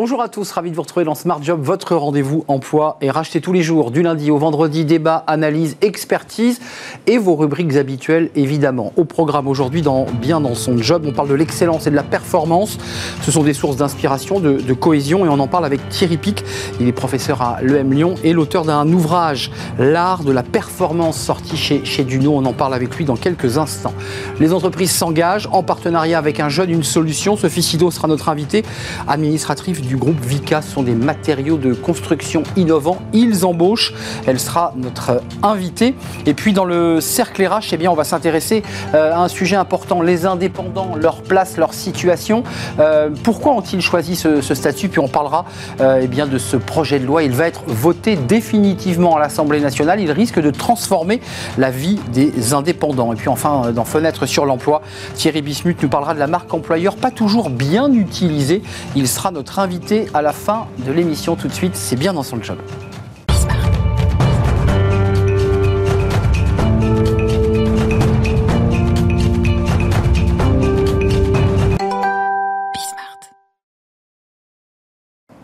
[0.00, 3.40] Bonjour à tous, ravi de vous retrouver dans Smart Job, votre rendez-vous emploi et racheté
[3.40, 6.60] tous les jours, du lundi au vendredi, débat, analyse, expertise
[7.08, 8.92] et vos rubriques habituelles évidemment.
[8.96, 12.04] Au programme aujourd'hui, dans Bien dans son job, on parle de l'excellence et de la
[12.04, 12.78] performance.
[13.22, 16.44] Ce sont des sources d'inspiration, de, cohésion et on en parle avec Thierry Pic.
[16.78, 21.56] Il est professeur à l'EM Lyon et l'auteur d'un ouvrage, L'art de la performance, sorti
[21.56, 22.36] chez, chez Duno.
[22.36, 23.94] On en parle avec lui dans quelques instants.
[24.38, 27.36] Les entreprises s'engagent en partenariat avec un jeune, une solution.
[27.36, 28.62] Sophie Sido sera notre invitée,
[29.08, 32.98] administratrice du groupe Vica sont des matériaux de construction innovants.
[33.12, 33.94] Ils embauchent.
[34.26, 35.94] Elle sera notre invitée.
[36.26, 38.62] Et puis dans le cercle RH, eh bien, on va s'intéresser
[38.94, 42.42] euh, à un sujet important, les indépendants, leur place, leur situation.
[42.78, 44.88] Euh, pourquoi ont-ils choisi ce, statut?
[44.88, 45.44] Puis on parlera
[45.80, 47.22] euh, eh bien, de ce projet de loi.
[47.22, 50.00] Il va être voté définitivement à l'Assemblée nationale.
[50.00, 51.20] Il risque de transformer
[51.56, 53.12] la vie des indépendants.
[53.12, 54.82] Et puis enfin, dans Fenêtre sur l'emploi,
[55.14, 58.62] Thierry Bismuth nous parlera de la marque employeur, pas toujours bien utilisée.
[58.96, 59.77] Il sera notre invité
[60.14, 61.76] à la fin de l'émission tout de suite.
[61.76, 62.58] C'est bien dans son job.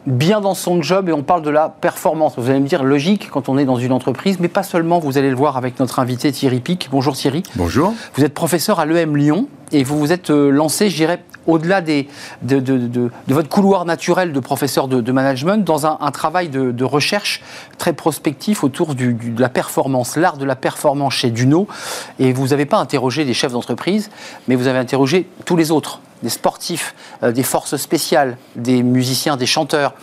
[0.07, 2.35] Bien dans son job et on parle de la performance.
[2.37, 4.99] Vous allez me dire logique quand on est dans une entreprise, mais pas seulement.
[4.99, 6.89] Vous allez le voir avec notre invité Thierry Pic.
[6.91, 7.43] Bonjour Thierry.
[7.57, 7.95] Bonjour.
[8.15, 11.81] Vous êtes professeur à l'EM Lyon et vous vous êtes euh, lancé, je dirais, au-delà
[11.81, 12.07] de,
[13.29, 17.43] votre couloir naturel de professeur de, management, dans un, travail de, recherche
[17.79, 21.67] très prospectif autour de la performance, l'art de la performance chez Duno.
[22.19, 24.11] Et vous n'avez pas interrogé des chefs d'entreprise,
[24.49, 29.37] mais vous avez interrogé tous les autres, des sportifs, euh, des forces spéciales, des musiciens,
[29.37, 29.95] des chanteurs,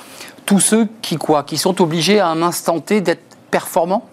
[0.45, 4.07] tous ceux qui quoi, qui sont obligés à un instant T d'être performants?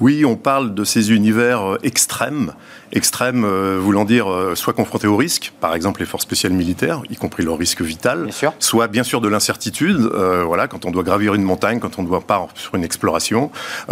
[0.00, 2.54] Oui, on parle de ces univers euh, extrêmes
[2.92, 7.02] extrêmes euh, voulant dire euh, soit confrontés au risque, par exemple les forces spéciales militaires,
[7.10, 11.02] y compris leur risque vital, soit bien sûr de l'incertitude, euh, voilà, quand on doit
[11.02, 13.50] gravir une montagne, quand on doit part sur une exploration,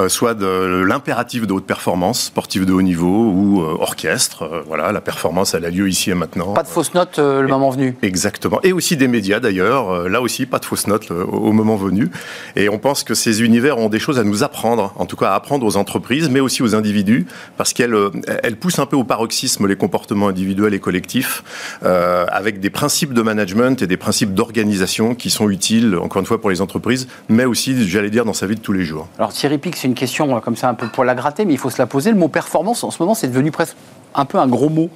[0.08, 5.54] soit de l'impératif de haute performance, sportive de haut niveau ou orchestre, voilà, la performance
[5.54, 6.52] elle a lieu ici et maintenant.
[6.52, 7.96] Pas de fausses notes le moment venu.
[8.02, 12.10] Exactement, et aussi des médias d'ailleurs, là aussi pas de fausses notes au moment venu,
[12.56, 15.30] et on pense que ces univers ont des choses à nous apprendre, en tout cas
[15.30, 17.96] à apprendre aux entreprises, mais aussi aux individus, parce qu'elles
[18.42, 21.42] elles poussent un au paroxysme les comportements individuels et collectifs,
[21.84, 26.26] euh, avec des principes de management et des principes d'organisation qui sont utiles, encore une
[26.26, 29.08] fois, pour les entreprises, mais aussi, j'allais dire, dans sa vie de tous les jours.
[29.18, 31.58] Alors Thierry Pic, c'est une question comme ça un peu pour la gratter, mais il
[31.58, 32.10] faut se la poser.
[32.10, 33.76] Le mot performance, en ce moment, c'est devenu presque
[34.14, 34.90] un peu un gros mot.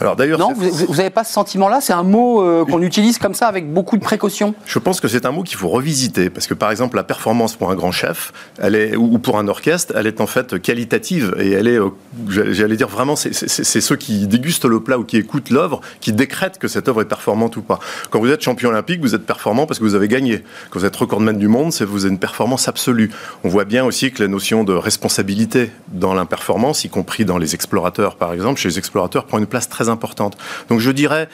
[0.00, 1.80] Alors d'ailleurs, non, vous n'avez pas ce sentiment-là?
[1.80, 4.54] C'est un mot euh, qu'on utilise comme ça avec beaucoup de précautions?
[4.64, 7.56] Je pense que c'est un mot qu'il faut revisiter parce que par exemple la performance
[7.56, 11.34] pour un grand chef, elle est ou pour un orchestre, elle est en fait qualitative
[11.40, 11.90] et elle est, euh,
[12.28, 16.58] j'allais dire vraiment, c'est ceux qui dégustent le plat ou qui écoutent l'œuvre qui décrètent
[16.58, 17.80] que cette œuvre est performante ou pas.
[18.10, 20.44] Quand vous êtes champion olympique, vous êtes performant parce que vous avez gagné.
[20.70, 23.10] Quand vous êtes recordman du monde, c'est vous avez une performance absolue.
[23.42, 27.56] On voit bien aussi que la notion de responsabilité dans l'imperformance, y compris dans les
[27.56, 30.36] explorateurs par exemple, chez les explorateurs, prend une place très importante.
[30.68, 31.28] Donc je dirais,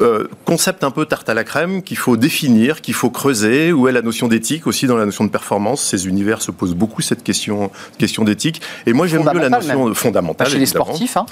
[0.00, 3.72] euh, concept un peu tarte à la crème qu'il faut définir, qu'il faut creuser.
[3.72, 6.74] Où est la notion d'éthique aussi dans la notion de performance Ces univers se posent
[6.74, 8.60] beaucoup cette question, question d'éthique.
[8.86, 10.48] Et moi, j'aime mieux la notion fondamentale.
[10.48, 11.26] Chez les sportifs, hein.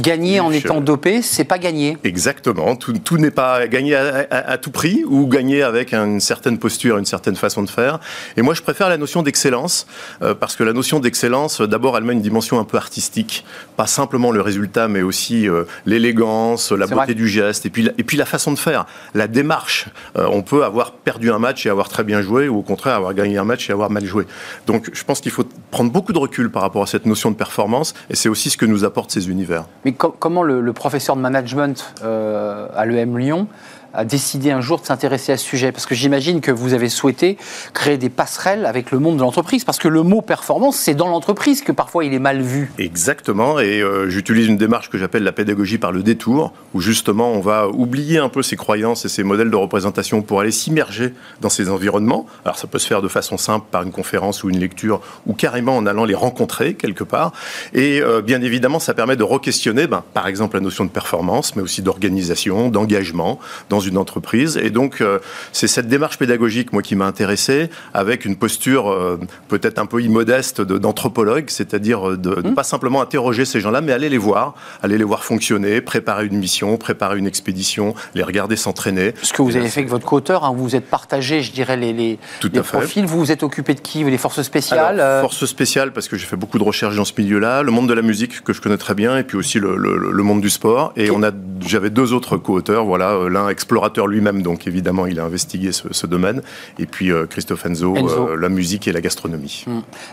[0.00, 1.96] gagner en étant dopé, c'est pas gagner.
[2.04, 2.76] Exactement.
[2.76, 7.06] Tout, tout n'est pas gagné à, tout prix ou gagner avec une certaine posture, une
[7.06, 8.00] certaine façon de faire.
[8.36, 9.86] Et moi, je préfère la notion d'excellence
[10.22, 13.44] euh, parce que la notion d'excellence, d'abord, elle met une dimension un peu artistique,
[13.76, 18.04] pas simplement le résultat, mais aussi euh, l'élégance, la beauté du geste, et puis et
[18.04, 19.88] puis la façon de faire, la démarche.
[20.16, 22.94] Euh, on peut avoir perdu un match et avoir très bien joué, ou au contraire
[22.94, 24.26] avoir gagné un match et avoir mal joué.
[24.66, 27.36] Donc je pense qu'il faut prendre beaucoup de recul par rapport à cette notion de
[27.36, 29.64] performance, et c'est aussi ce que nous apportent ces univers.
[29.84, 33.48] Mais comment le, professeur de management euh, à l'EM Lyon
[33.94, 36.88] a décidé un jour de s'intéresser à ce sujet Parce que j'imagine que vous avez
[36.88, 37.36] souhaité
[37.72, 41.08] créer des passerelles avec le monde de l'entreprise, parce que le mot performance, c'est dans
[41.08, 42.70] l'entreprise que parfois il est mal vu.
[42.78, 47.32] Exactement, et euh, j'utilise une démarche que j'appelle la pédagogie par le détour, où justement
[47.32, 51.14] on va oublier un peu ses croyances et ses modèles de représentation pour aller s'immerger
[51.40, 52.26] dans ces environnements.
[52.44, 55.32] Alors ça peut se faire de façon simple par une conférence ou une lecture, ou
[55.32, 57.32] carrément en allant les rencontrer quelque part.
[57.74, 61.56] Et euh, bien évidemment, ça permet de re-questionner, ben, par exemple, la notion de performance,
[61.56, 63.38] mais aussi d'organisation, d'engagement,
[63.70, 64.58] dans une entreprise.
[64.62, 65.18] Et donc, euh,
[65.52, 70.02] c'est cette démarche pédagogique, moi, qui m'a intéressé, avec une posture euh, peut-être un peu
[70.02, 72.54] immodeste d'anthropologue, c'est-à-dire de ne mmh.
[72.54, 76.38] pas simplement interroger ces gens-là, mais aller les voir, aller les voir fonctionner, préparer une
[76.38, 79.14] mission, préparer une expédition, les regarder s'entraîner.
[79.22, 81.76] Ce que vous avez fait avec votre co-auteur, hein, vous vous êtes partagé, je dirais,
[81.76, 83.06] les, les, Tout les profils.
[83.06, 86.26] Vous vous êtes occupé de qui Les forces spéciales euh Forces spéciales, parce que j'ai
[86.26, 88.76] fait beaucoup de recherches dans ce milieu-là, le monde de la musique, que je connais
[88.76, 90.92] très bien, et puis aussi le, monde du sport.
[90.96, 91.30] Et on a
[91.66, 92.84] j'avais deux autres co-auteurs.
[92.84, 96.42] Voilà, euh, l'un explorateur lui-même, donc évidemment, il a investigué ce, domaine.
[96.78, 99.66] Et puis Christophe Enzo, la musique et la gastronomie.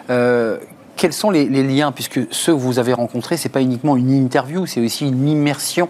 [0.10, 0.58] Hum
[0.96, 4.12] quels sont les, liens Puisque ceux que vous avez rencontrés, ce n'est pas uniquement une
[4.12, 5.90] interview, c'est aussi une immersion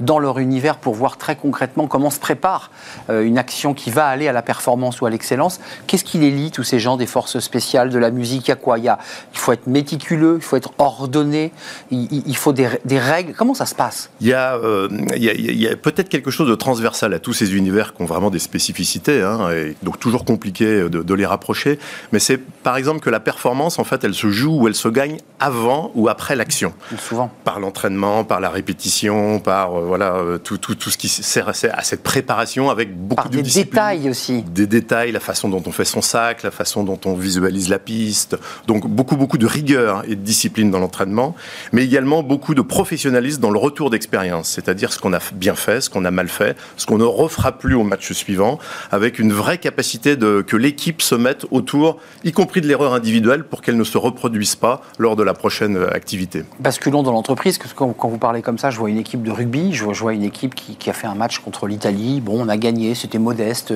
[0.00, 2.70] dans leur univers pour voir très concrètement comment se prépare
[3.10, 5.60] euh, une action qui va aller à la performance ou à l'excellence.
[5.86, 8.46] Qu'est-ce qui les lie, tous ces gens des forces spéciales, de la musique?
[8.46, 8.78] Il y a quoi?
[8.78, 8.84] Il,
[9.32, 11.52] il faut être méticuleux, il faut être ordonné,
[11.90, 12.68] il, faut des,
[12.98, 13.34] règles.
[13.34, 14.10] Comment ça se passe?
[14.20, 14.88] Il y a, euh,
[15.82, 19.50] peut-être quelque chose de transversal à tous ces univers qui ont vraiment des spécificités, hein,
[19.50, 21.78] et donc toujours compliqué de, de les rapprocher.
[22.12, 24.88] Mais c'est par exemple que la performance, en fait, elle se joue où elle se
[24.88, 26.72] gagne avant ou après l'action.
[26.96, 27.30] Souvent.
[27.44, 31.48] Par l'entraînement, par la répétition, par euh, voilà euh, tout, tout, tout, ce qui sert
[31.48, 34.42] à, cette préparation avec beaucoup par de des détails aussi.
[34.42, 37.78] Des détails, la façon dont on fait son sac, la façon dont on visualise la
[37.78, 38.36] piste.
[38.66, 41.34] Donc beaucoup beaucoup de rigueur et de discipline dans l'entraînement,
[41.72, 45.80] mais également beaucoup de professionnalisme dans le retour d'expérience, c'est-à-dire ce qu'on a bien fait,
[45.80, 48.58] ce qu'on a mal fait, ce qu'on ne refera plus au match suivant,
[48.90, 53.44] avec une vraie capacité de que l'équipe se mette autour, y compris de l'erreur individuelle,
[53.44, 56.44] pour qu'elle ne se reproduise pas lors de la prochaine activité.
[56.60, 59.72] Basculons dans l'entreprise, quand, quand vous parlez comme ça, je vois une équipe de rugby,
[59.72, 62.20] je vois, une équipe qui, a fait un match contre l'Italie.
[62.20, 63.72] Bon, on a gagné, c'était modeste.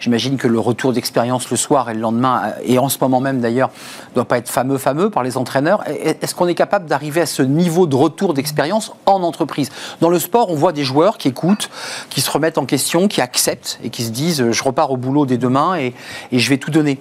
[0.00, 3.40] J'imagine que le retour d'expérience le soir et le lendemain, et en ce moment même
[3.40, 3.70] d'ailleurs,
[4.10, 5.84] ne doit pas être fameux, fameux par les entraîneurs.
[5.86, 9.70] Est-ce qu'on est capable d'arriver à ce niveau de retour d'expérience en entreprise?
[10.00, 11.70] Dans le sport, on voit des joueurs qui écoutent,
[12.10, 15.26] qui se remettent en question, qui acceptent et qui se disent je repars au boulot
[15.26, 15.94] dès demain et,
[16.32, 16.98] et je vais tout donner.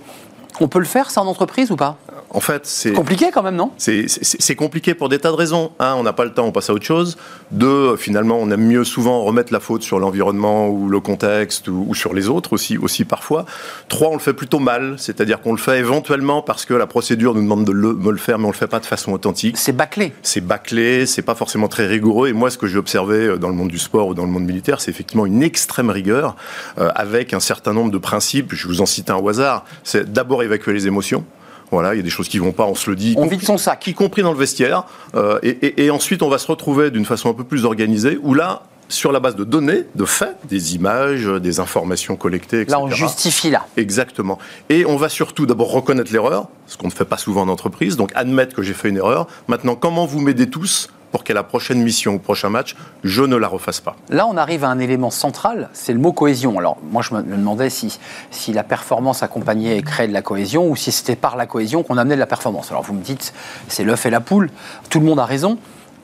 [0.59, 1.97] On peut le faire ça en entreprise ou pas?
[2.37, 3.71] En fait, c'est compliqué quand même, non?
[3.77, 5.71] C'est compliqué pour des tas de raisons.
[5.79, 7.17] Un, on n'a pas le temps, on passe à autre chose.
[7.49, 11.95] Deux, finalement, on aime mieux souvent remettre la faute sur l'environnement ou le contexte ou,
[11.95, 13.45] sur les autres aussi, aussi parfois.
[13.89, 17.33] Trois, on le fait plutôt mal, c'est-à-dire qu'on le fait éventuellement parce que la procédure
[17.33, 19.57] nous demande de le, le faire, mais on le fait pas de façon authentique.
[19.57, 20.13] C'est bâclé.
[20.21, 22.27] C'est bâclé, c'est pas forcément très rigoureux.
[22.27, 24.31] Et moi, ce que j'ai observé euh, dans le monde du sport ou dans le
[24.31, 26.35] monde militaire, c'est effectivement une extrême rigueur
[26.77, 28.53] euh, avec un certain nombre de principes.
[28.53, 29.65] Je vous en cite un au hasard.
[29.83, 31.25] C'est d'abord évacuer les émotions.
[31.71, 33.13] Voilà, il y a des choses qui vont pas, on se le dit.
[33.17, 33.85] On vide son sac.
[33.87, 34.85] Y compris dans le vestiaire.
[35.15, 38.63] Euh, et, ensuite, on va se retrouver d'une façon un peu plus organisée, où là,
[38.89, 42.77] sur la base de données, de faits, des images, des informations collectées, etc.
[42.77, 43.65] Là, on justifie là.
[43.75, 44.37] Exactement.
[44.69, 47.97] Et on va surtout d'abord reconnaître l'erreur, ce qu'on ne fait pas souvent en entreprise,
[47.97, 49.27] donc admettre que j'ai fait une erreur.
[49.47, 53.37] Maintenant, comment vous m'aidez tous pour qu'à la prochaine mission ou prochain match, je ne
[53.37, 53.95] la refasse pas?
[54.09, 56.59] Là, on arrive à un élément central, c'est le mot cohésion.
[56.59, 57.97] Alors, moi, je me demandais si,
[58.29, 61.83] si la performance accompagnait et créait de la cohésion ou si c'était par la cohésion
[61.83, 62.71] qu'on amenait de la performance.
[62.71, 63.33] Alors, vous me dites,
[63.69, 64.49] c'est l'œuf et la poule,
[64.89, 65.57] tout le monde a raison.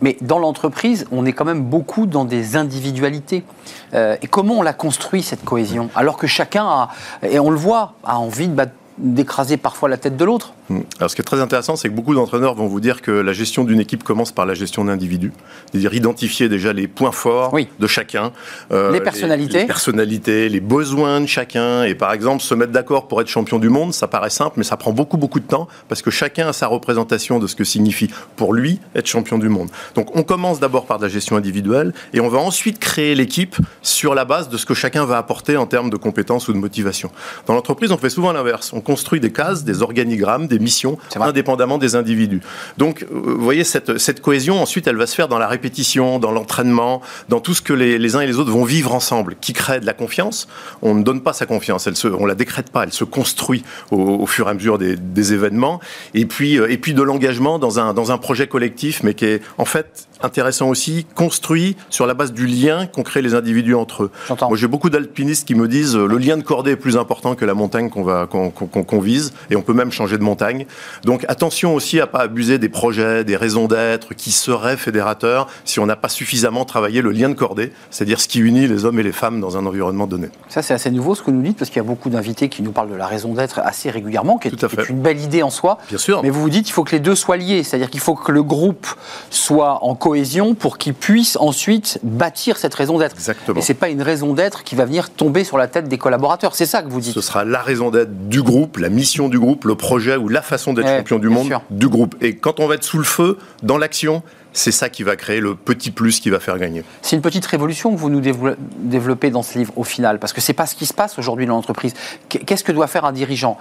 [0.04, 3.46] Mais dans l'entreprise, on est quand même beaucoup dans des individualités.
[3.94, 6.90] Euh, et comment on la construit, cette cohésion Alors que chacun, a,
[7.22, 8.50] et on le voit, a envie
[8.98, 10.80] d'écraser parfois la tête de l'autre Hmm.
[10.98, 13.34] Alors, ce qui est très intéressant, c'est que beaucoup d'entraîneurs vont vous dire que la
[13.34, 15.34] gestion d'une équipe commence par la gestion d'individus.
[15.70, 18.32] C'est-à-dire identifier déjà les points forts de chacun.
[18.72, 19.60] Euh, les personnalités.
[19.60, 21.84] Les, personnalités, les besoins de chacun.
[21.84, 24.64] Et par exemple, se mettre d'accord pour être champion du monde, ça paraît simple, mais
[24.64, 27.66] ça prend beaucoup, beaucoup de temps parce que chacun a sa représentation de ce que
[27.66, 29.70] signifie pour lui être champion du monde.
[29.96, 34.16] Donc, on commence d'abord par la gestion individuelle et on va ensuite créer l'équipe sur
[34.16, 37.12] la base de ce que chacun va apporter en termes de compétences ou de motivation.
[37.48, 38.72] Dans l'entreprise, on fait souvent l'inverse.
[38.84, 42.42] On construit des cases, des organigrammes, des missions, indépendamment des individus.
[42.78, 46.20] Donc, euh, vous voyez, cette, cette, cohésion, ensuite, elle va se faire dans la répétition,
[46.20, 49.38] dans l'entraînement, dans tout ce que les, les, uns et les autres vont vivre ensemble,
[49.40, 50.50] qui crée de la confiance.
[50.82, 53.64] On ne donne pas sa confiance, elle se, on la décrète pas, elle se construit
[53.92, 55.80] au, fur et à mesure des, des, événements.
[56.14, 59.26] Et puis, euh, et puis de l'engagement dans un, dans un projet collectif, mais qui
[59.26, 63.76] est en fait intéressant aussi, construit sur la base du lien qu'ont créé les individus
[63.76, 64.12] entre eux.
[64.30, 67.36] Moi, j'ai beaucoup d'alpinistes qui me disent euh, le lien de cordée est plus important
[67.36, 70.66] que la montagne qu'on va qu'on vise, et on peut même changer de montagne.
[71.04, 75.80] Donc attention aussi à pas abuser des projets, des raisons d'être qui seraient fédérateurs si
[75.80, 79.00] on n'a pas suffisamment travaillé le lien de cordée, c'est-à-dire ce qui unit les hommes
[79.00, 80.30] et les femmes dans un environnement donné.
[80.50, 82.50] Ça c'est assez nouveau ce que vous nous dites parce qu'il y a beaucoup d'invités
[82.50, 85.50] qui nous parlent de la raison d'être assez régulièrement, qui est, une belle idée en
[85.50, 85.78] soi.
[85.90, 86.22] Bien sûr.
[86.24, 88.32] Mais vous vous dites qu'il faut que les deux soient liés, c'est-à-dire qu'il faut que
[88.32, 88.88] le groupe
[89.30, 93.16] soit en cohésion pour qu'il puisse ensuite bâtir cette raison d'être.
[93.16, 93.60] Exactement.
[93.60, 96.54] Et c'est pas une raison d'être qui va venir tomber sur la tête des collaborateurs.
[96.54, 97.16] C'est ça que vous dites.
[97.16, 100.44] Ce sera la raison d'être du groupe, la mission du groupe, le projet ou la
[100.44, 102.16] façon d'être champion du monde du groupe.
[102.22, 105.40] Et quand on va être sous le feu, dans l'action, c'est ça qui va créer
[105.40, 106.84] le petit plus qui va faire gagner.
[107.02, 110.42] C'est une petite révolution que vous nous développez dans ce livre au final, parce que
[110.42, 111.96] c'est pas ce qui se passe aujourd'hui dans l'entreprise.
[112.30, 113.58] Qu'est-ce que doit faire un dirigeant?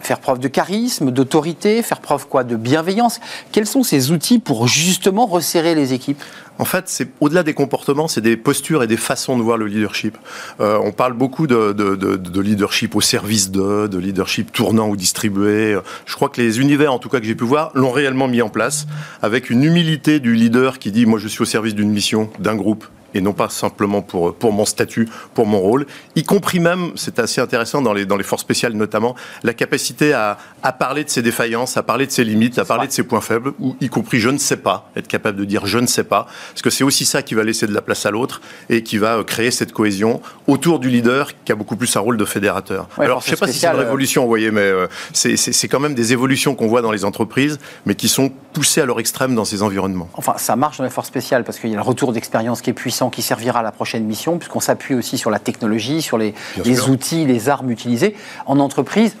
[0.00, 3.20] Faire preuve de charisme, d'autorité, faire preuve quoi, de bienveillance.
[3.52, 6.22] Quels sont ces outils pour justement resserrer les équipes?
[6.58, 9.66] En fait, c'est au-delà des comportements, c'est des postures et des façons de voir le
[9.66, 10.16] leadership.
[10.60, 14.88] Euh, on parle beaucoup de, de, de, de, leadership au service de, de leadership tournant
[14.88, 15.78] ou distribué.
[16.06, 18.42] Je crois que les univers, en tout cas que j'ai pu voir, l'ont réellement mis
[18.42, 18.86] en place
[19.22, 22.54] avec une humilité du leader qui dit moi je suis au service d'une mission, d'un
[22.54, 22.86] groupe
[23.16, 25.86] et non pas simplement pour, pour mon statut, pour mon rôle,
[26.16, 30.12] y compris même, c'est assez intéressant dans les, dans les forces spéciales notamment, la capacité
[30.12, 33.04] à, à parler de ses défaillances, à parler de ses limites, à parler de ses
[33.04, 35.86] points faibles, ou y compris je ne sais pas, être capable de dire je ne
[35.86, 38.40] sais pas, parce que c'est aussi ça qui va laisser de la place à l'autre
[38.68, 42.00] et qui va euh, créer cette cohésion autour du leader qui a beaucoup plus un
[42.00, 42.88] rôle de fédérateur.
[42.98, 45.80] Alors je ne sais pas si c'est une révolution, vous voyez, mais euh, c'est quand
[45.80, 49.34] même des évolutions qu'on voit dans les entreprises, mais qui sont poussées à leur extrême
[49.34, 50.08] dans ces environnements.
[50.14, 52.70] Enfin, ça marche dans les forces spéciales parce qu'il y a le retour d'expérience qui
[52.70, 56.18] est puissant, qui servira à la prochaine mission, puisqu'on s'appuie aussi sur la technologie, sur
[56.18, 56.34] les,
[56.64, 58.14] les outils, les armes utilisées.
[58.46, 59.16] En entreprise,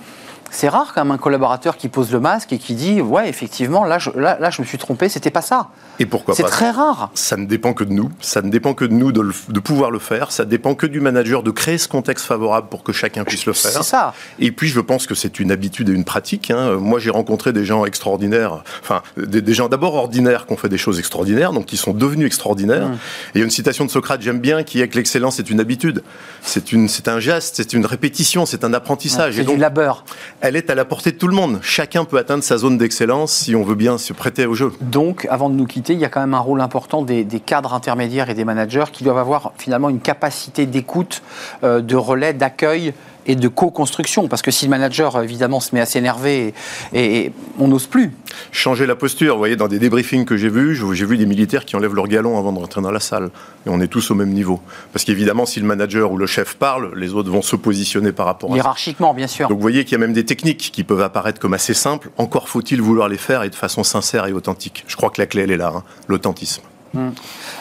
[0.50, 3.84] c'est rare quand même un collaborateur qui pose le masque et qui dit ouais effectivement
[3.84, 5.68] là je, là, je me suis trompé c'était pas ça
[5.98, 7.10] et pourquoi c'est très rare.
[7.14, 8.10] Ça ne dépend que de nous.
[8.20, 10.32] Ça ne dépend que de nous de, de, pouvoir le faire.
[10.32, 13.52] Ça dépend que du manager de créer ce contexte favorable pour que chacun puisse le
[13.52, 13.72] faire.
[13.72, 14.14] c'est ça.
[14.38, 16.74] Et puis je pense que c'est une habitude et une pratique hein.
[16.74, 18.62] moi j'ai rencontré des gens extraordinaires.
[18.82, 22.26] Enfin des, gens d'abord ordinaires qui ont fait des choses extraordinaires donc qui sont devenus
[22.26, 22.88] extraordinaires.
[22.88, 22.92] Mmh.
[22.92, 25.50] et il y a une citation de Socrate j'aime bien qui est que l'excellence est
[25.50, 26.02] une habitude.
[26.42, 29.34] C'est une c'est un geste c'est une répétition c'est un apprentissage.
[29.36, 30.04] C'est du labeur.
[30.40, 31.58] elle est à la portée de tout le monde.
[31.62, 34.72] Chacun peut atteindre sa zone d'excellence si on veut bien se prêter au jeu.
[34.80, 37.74] Donc, avant de nous quitter, il y a quand même un rôle important des, cadres
[37.74, 41.22] intermédiaires et des managers qui doivent avoir finalement une capacité d'écoute,
[41.64, 42.94] euh, de relais, d'accueil
[43.26, 44.28] et de co-construction.
[44.28, 46.54] Parce que si le manager, évidemment, se met à s'énerver,
[46.92, 48.12] et, on n'ose plus.
[48.52, 49.34] Changer la posture.
[49.34, 52.08] Vous voyez, dans des débriefings que j'ai vus, j'ai vu des militaires qui enlèvent leur
[52.08, 53.30] galon avant de rentrer dans la salle.
[53.66, 54.60] Et on est tous au même niveau.
[54.92, 58.26] Parce qu'évidemment, si le manager ou le chef parle, les autres vont se positionner par
[58.26, 59.48] rapport à Hiérarchiquement, bien sûr.
[59.48, 62.10] Donc vous voyez qu'il y a même des techniques qui peuvent apparaître comme assez simples.
[62.16, 64.84] Encore faut-il vouloir les faire et de façon sincère et authentique.
[64.86, 66.62] Je crois que la clé, elle est là, hein, l'authentisme.
[66.94, 67.12] Hum.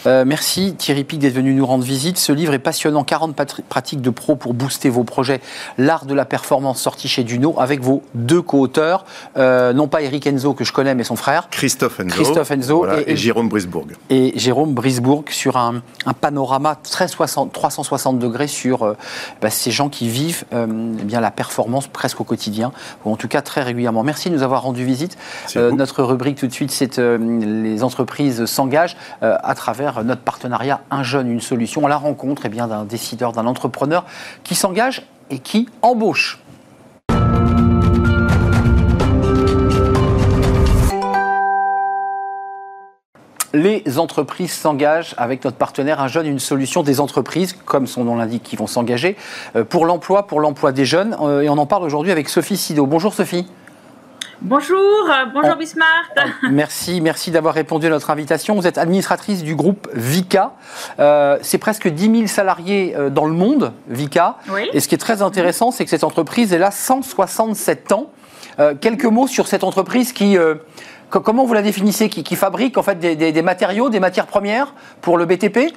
[0.07, 2.17] Euh, merci Thierry Pic d'être venu nous rendre visite.
[2.17, 3.35] Ce livre est passionnant, 40
[3.67, 5.41] pratiques de pro pour booster vos projets.
[5.77, 9.05] L'art de la performance sorti chez Duno avec vos deux co-auteurs,
[9.37, 11.49] euh, non pas Eric Enzo que je connais mais son frère.
[11.49, 12.15] Christophe Enzo.
[12.15, 13.85] Christophe Enzo et, Jérôme Brisbourg.
[14.09, 15.81] Et Jérôme Brisbourg sur un,
[16.21, 18.93] panorama très 360 degrés sur euh,
[19.41, 22.71] bah, ces gens qui vivent eh bien la performance presque au quotidien,
[23.03, 24.03] ou en tout cas très régulièrement.
[24.03, 25.17] Merci de nous avoir rendu visite.
[25.55, 28.95] notre rubrique tout de suite, c'est les entreprises s'engagent
[29.43, 33.31] à travers notre partenariat Un jeune, une solution, à la rencontre eh bien, d'un décideur,
[33.31, 34.05] d'un entrepreneur
[34.43, 36.39] qui s'engage et qui embauche.
[43.55, 48.15] les entreprises s'engagent avec notre partenaire Un Jeune, une solution des entreprises, comme son nom
[48.15, 49.15] l'indique, qui vont s'engager
[49.55, 51.15] euh, pour l'emploi, pour l'emploi des jeunes.
[51.21, 52.85] Euh, et on en parle aujourd'hui avec Sophie Sido.
[52.85, 53.47] Bonjour Sophie.
[54.41, 56.11] Bonjour, euh, bonjour Bismarck.
[56.17, 58.55] Euh, merci, merci d'avoir répondu à notre invitation.
[58.55, 60.53] Vous êtes administratrice du groupe Vika.
[60.99, 64.37] Euh, c'est presque 10 000 salariés dans le monde, Vika.
[64.73, 68.11] Et ce qui est très intéressant, c'est que cette entreprise est là 167 ans.
[68.81, 70.37] quelques mots sur cette entreprise qui,
[71.09, 75.25] comment vous la définissez, qui, fabrique en fait des matériaux, des matières premières pour le
[75.25, 75.73] BTP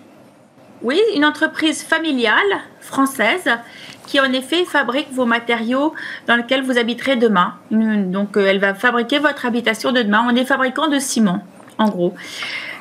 [0.82, 3.50] oui, une entreprise familiale française
[4.08, 5.92] qui en effet fabrique vos matériaux
[6.26, 7.52] dans lesquels vous habiterez demain.
[7.70, 10.26] Donc euh, elle va fabriquer votre habitation de demain.
[10.26, 11.44] On est fabricant de ciment,
[11.76, 12.14] en gros.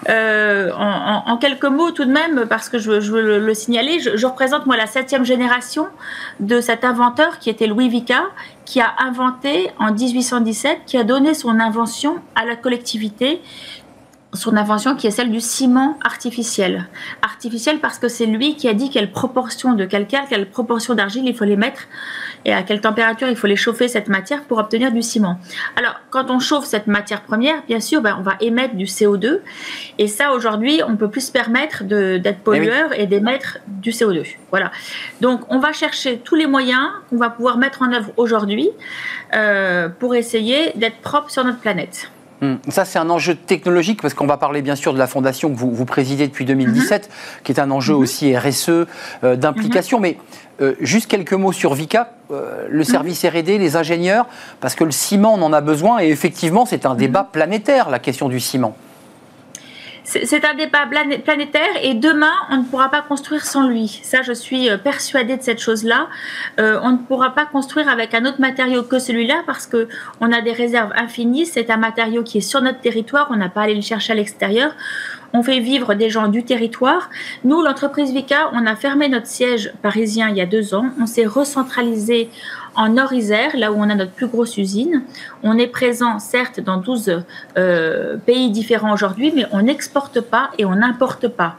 [0.09, 4.65] Euh, en, quelques mots tout de même, parce que je, veux le, signaler, je, représente
[4.65, 5.87] moi la septième génération
[6.39, 8.23] de cet inventeur qui était Louis Vica,
[8.63, 13.41] qui a inventé en 1817, qui a donné son invention à la collectivité
[14.33, 16.87] son invention qui est celle du ciment artificiel.
[17.21, 21.23] Artificiel parce que c'est lui qui a dit quelle proportion de calcaire, quelle proportion d'argile
[21.25, 21.87] il faut les mettre
[22.43, 25.39] et à quelle température il faut les chauffer cette matière pour obtenir du ciment.
[25.75, 29.39] Alors quand on chauffe cette matière première, bien sûr, ben, on va émettre du CO2
[29.97, 34.25] et ça aujourd'hui on peut plus se permettre d'être pollueur et, d'émettre du CO2.
[34.49, 34.71] Voilà.
[35.21, 38.69] Donc on va chercher tous les moyens qu'on va pouvoir mettre en œuvre aujourd'hui
[39.33, 42.11] euh, pour essayer d'être propre sur notre planète.
[42.41, 42.55] Hmm.
[42.69, 45.57] Ça, c'est un enjeu technologique parce qu'on va parler bien sûr de la fondation que
[45.57, 47.43] vous, vous présidez depuis 2017, mhm.
[47.43, 47.99] qui est un enjeu mhm.
[47.99, 49.97] aussi RSE, euh, d'implication.
[49.97, 50.01] Mhm.
[50.03, 50.17] Mais
[50.61, 54.27] euh, juste quelques mots sur Vica, euh, le service RD, les ingénieurs,
[54.59, 57.99] parce que le ciment, on en a besoin et effectivement, c'est un débat planétaire, la
[57.99, 58.75] question du ciment.
[60.09, 60.87] C'est un débat
[61.25, 63.99] planétaire et demain, on ne pourra pas construire sans lui.
[64.03, 66.07] Ça, je suis euh, persuadée de cette chose-là.
[66.61, 69.89] Euh, on ne pourra pas construire avec un autre matériau que celui-là parce que
[70.21, 71.45] on a des réserves infinies.
[71.45, 73.27] C'est un matériau qui est sur notre territoire.
[73.31, 74.71] On n'a pas à aller le chercher à l'extérieur.
[75.33, 77.09] On fait vivre des gens du territoire.
[77.43, 80.89] Nous, l'entreprise Vika, on a fermé notre siège parisien il y a deux ans.
[81.01, 82.29] On s'est recentralisé
[82.75, 85.03] en Nord-Isère, là où on a notre plus grosse usine.
[85.43, 87.23] On est présent, certes, dans 12
[87.57, 91.57] euh, pays différents aujourd'hui, mais on n'exporte pas et on n'importe pas.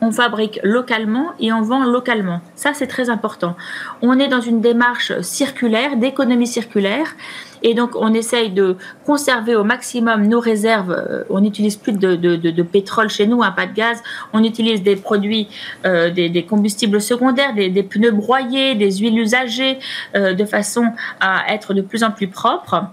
[0.00, 2.40] On fabrique localement et on vend localement.
[2.54, 3.56] Ça, c'est très important.
[4.02, 7.14] On est dans une démarche circulaire, d'économie circulaire.
[7.62, 10.90] Et donc, on essaye de conserver au maximum nos réserves.
[10.90, 14.02] Euh, on n'utilise plus de, pétrole chez nous, hein, pas de gaz.
[14.32, 15.48] On utilise des produits,
[15.84, 19.78] euh, des, combustibles secondaires, des, pneus broyés, des huiles usagées,
[20.14, 20.84] euh, de façon
[21.20, 22.84] à être de plus en plus propre.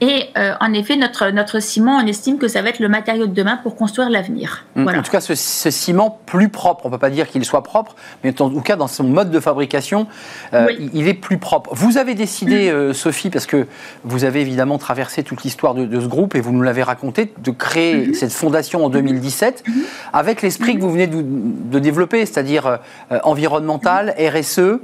[0.00, 3.26] Et euh, en effet, notre, notre ciment, on estime que ça va être le matériau
[3.26, 4.64] de demain pour construire l'avenir.
[4.76, 7.94] En tout cas, ce, ciment plus propre, on ne peut pas dire qu'il soit propre,
[8.22, 10.06] mais en tout cas, dans son mode de fabrication,
[10.52, 11.70] euh, il est plus propre.
[11.74, 12.74] Vous avez décidé, mm.
[12.74, 13.66] euh, Sophie, parce que
[14.04, 17.50] vous avez évidemment traversé toute l'histoire de, ce groupe et vous nous l'avez raconté, de
[17.50, 18.14] créer mm-hmm.
[18.14, 19.72] cette fondation en 2017 mm-hmm.
[20.12, 22.78] avec l'esprit que vous venez de, développer, c'est-à-dire
[23.24, 24.78] environnemental, RSE,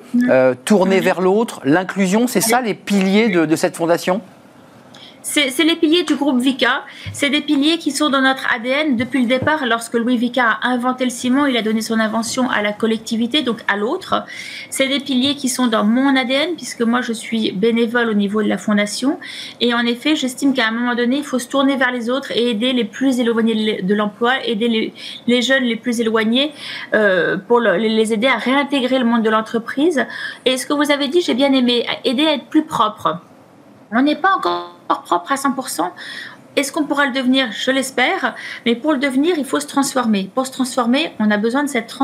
[0.65, 4.21] tourner vers l'autre, l'inclusion, c'est ça les piliers de cette fondation?
[5.23, 6.85] C'est les piliers du groupe Vica.
[7.13, 9.67] C'est des piliers qui sont dans notre ADN depuis le départ.
[9.67, 13.43] Lorsque Louis Vica a inventé le ciment, il a donné son invention à la collectivité,
[13.43, 14.25] donc à l'autre.
[14.71, 18.43] C'est des piliers qui sont dans mon ADN, puisque moi je suis bénévole au niveau
[18.43, 19.19] de la fondation.
[19.61, 22.33] Et en effet, j'estime qu'à un moment donné, il faut se tourner vers les autres
[22.33, 24.93] et aider les plus éloignés de l'emploi, aider
[25.27, 26.53] les, jeunes les plus éloignés
[26.95, 30.07] euh, pour les aider à réintégrer le monde de l'entreprise.
[30.47, 33.19] Et ce que vous avez dit, j'ai bien aimé, aider à être plus propre.
[33.93, 35.91] On n'est pas encore propre à 100%.
[36.57, 37.53] Est-ce qu'on pourra le devenir?
[37.53, 38.35] Je l'espère.
[38.67, 40.31] Mais pour le devenir, il faut se transformer.
[40.35, 41.95] Pour se transformer, on a besoin de cette,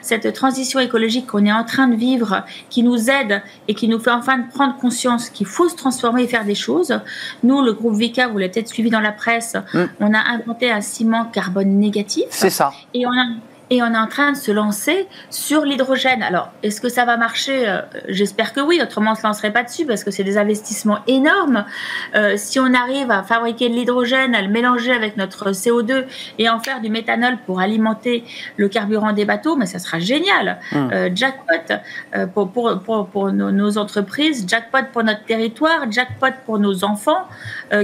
[0.00, 3.98] cette transition écologique qu'on est en train de vivre, qui nous aide et qui nous
[3.98, 6.98] fait enfin prendre conscience qu'il faut se transformer et faire des choses.
[7.42, 9.84] Nous, le groupe Vika, vous l'avez peut-être suivi dans la presse, mm.
[10.00, 12.24] on a inventé un ciment carbone négatif.
[12.30, 12.72] C'est ça.
[12.94, 13.26] Et on a
[13.74, 16.22] et on est en train de se lancer sur l'hydrogène.
[16.22, 17.68] Alors, est-ce que ça va marcher?
[17.68, 20.38] Euh, J'espère que oui, autrement on ne se lancerait pas dessus parce que c'est des
[20.38, 21.64] investissements énormes.
[22.14, 26.04] Euh, si on arrive à fabriquer de l'hydrogène, à le mélanger avec notre CO2
[26.38, 28.22] et en faire du méthanol pour alimenter
[28.56, 30.60] le carburant des bateaux, mais ça sera génial.
[30.70, 30.88] Hmm.
[30.92, 31.74] Euh, jackpot
[32.32, 37.26] pour, pour, pour, nos, nos, entreprises, jackpot pour notre territoire, jackpot pour nos enfants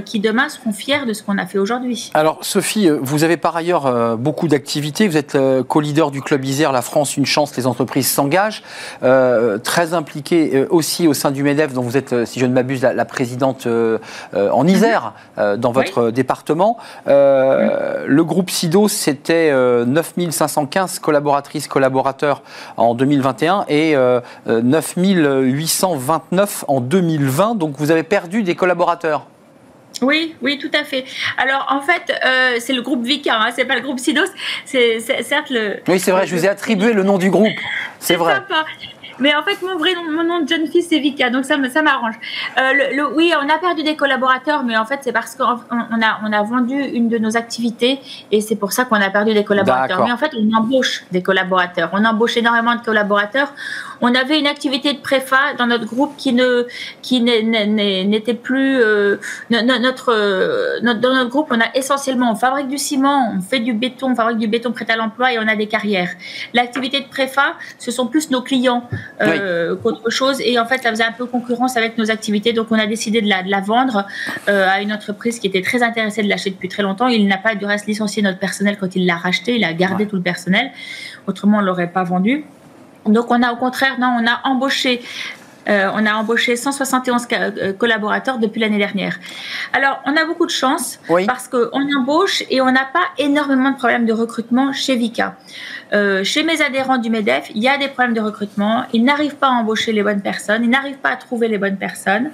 [0.04, 2.10] qui demain seront fiers de ce qu'on a fait aujourd'hui.
[2.14, 5.08] Alors, Sophie, vous avez par ailleurs beaucoup d'activités.
[5.08, 5.36] Vous êtes
[5.80, 8.62] co-leader du Club Isère, la France, une chance, les entreprises s'engagent.
[9.02, 12.44] Euh, très impliqué euh, aussi au sein du MEDEF, dont vous êtes, euh, si je
[12.44, 13.66] ne m'abuse, la, présidente
[14.34, 16.76] en Isère, dans votre département.
[17.06, 22.42] Le groupe SIDO, c'était 9515 collaboratrices, collaborateurs
[22.76, 23.96] en 2021 et
[24.46, 27.54] 9829 en 2020.
[27.56, 29.26] Donc vous avez perdu des collaborateurs.
[30.02, 31.04] Oui, oui, tout à fait.
[31.36, 34.22] Alors, en fait, euh, c'est le groupe Vika, hein, c'est pas le groupe Sidos.
[34.64, 35.80] C'est certes le.
[35.88, 37.58] Oui, c'est vrai, je vous ai attribué le nom du groupe.
[37.98, 38.34] C'est vrai.
[38.34, 38.64] Sympa.
[39.20, 41.56] Mais en fait, mon vrai nom, mon nom de jeune fille, c'est Vika, donc ça,
[41.70, 42.14] ça m'arrange.
[42.58, 46.20] Euh, le, oui, on a perdu des collaborateurs, mais en fait, c'est parce qu'on a,
[46.24, 48.00] on a vendu une de nos activités
[48.32, 50.04] et c'est pour ça qu'on a perdu des collaborateurs.
[50.04, 51.90] Mais en fait, on embauche des collaborateurs.
[51.92, 53.52] On embauche énormément de collaborateurs.
[54.00, 56.66] On avait une activité de préfa dans notre groupe qui ne
[57.02, 59.16] qui n'était plus euh,
[59.50, 61.48] notre, notre, dans notre groupe.
[61.50, 64.72] On a essentiellement on fabrique du ciment, on fait du béton, on fabrique du béton
[64.72, 66.10] prêt à l'emploi et on a des carrières.
[66.54, 68.88] L'activité de préfa, ce sont plus nos clients
[69.20, 72.52] euh, qu'autre chose et en fait ça faisait un peu concurrence avec nos activités.
[72.52, 74.06] Donc on a décidé de la, de la vendre
[74.48, 77.08] euh, à une entreprise qui était très intéressée de l'acheter depuis très longtemps.
[77.08, 79.56] Il n'a pas du reste licencié notre personnel quand il l'a racheté.
[79.56, 80.70] Il a gardé tout le personnel.
[81.26, 82.44] Autrement on l'aurait pas vendu.
[83.06, 85.02] Donc on a au contraire, non, on a embauché
[85.68, 89.18] euh, on a embauché 171 euh, collaborateurs depuis l'année dernière.
[89.72, 93.76] Alors, on a beaucoup de chance parce qu'on embauche et on n'a pas énormément de
[93.76, 95.36] problèmes de recrutement chez Vika.
[95.92, 98.84] Euh, chez mes adhérents du MEDEF, il y a des problèmes de recrutement.
[98.92, 100.64] Ils n'arrivent pas à embaucher les bonnes personnes.
[100.64, 102.30] Ils n'arrivent pas à trouver les bonnes personnes.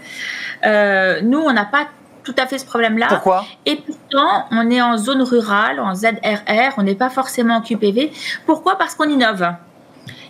[0.65, 1.89] nous, on n'a pas
[2.23, 3.07] tout à fait ce problème-là.
[3.09, 3.45] Pourquoi?
[3.67, 8.13] Et pourtant, on est en zone rurale, en ZRR, on n'est pas forcément en QPV.
[8.47, 8.77] Pourquoi?
[8.79, 9.47] Parce qu'on innove.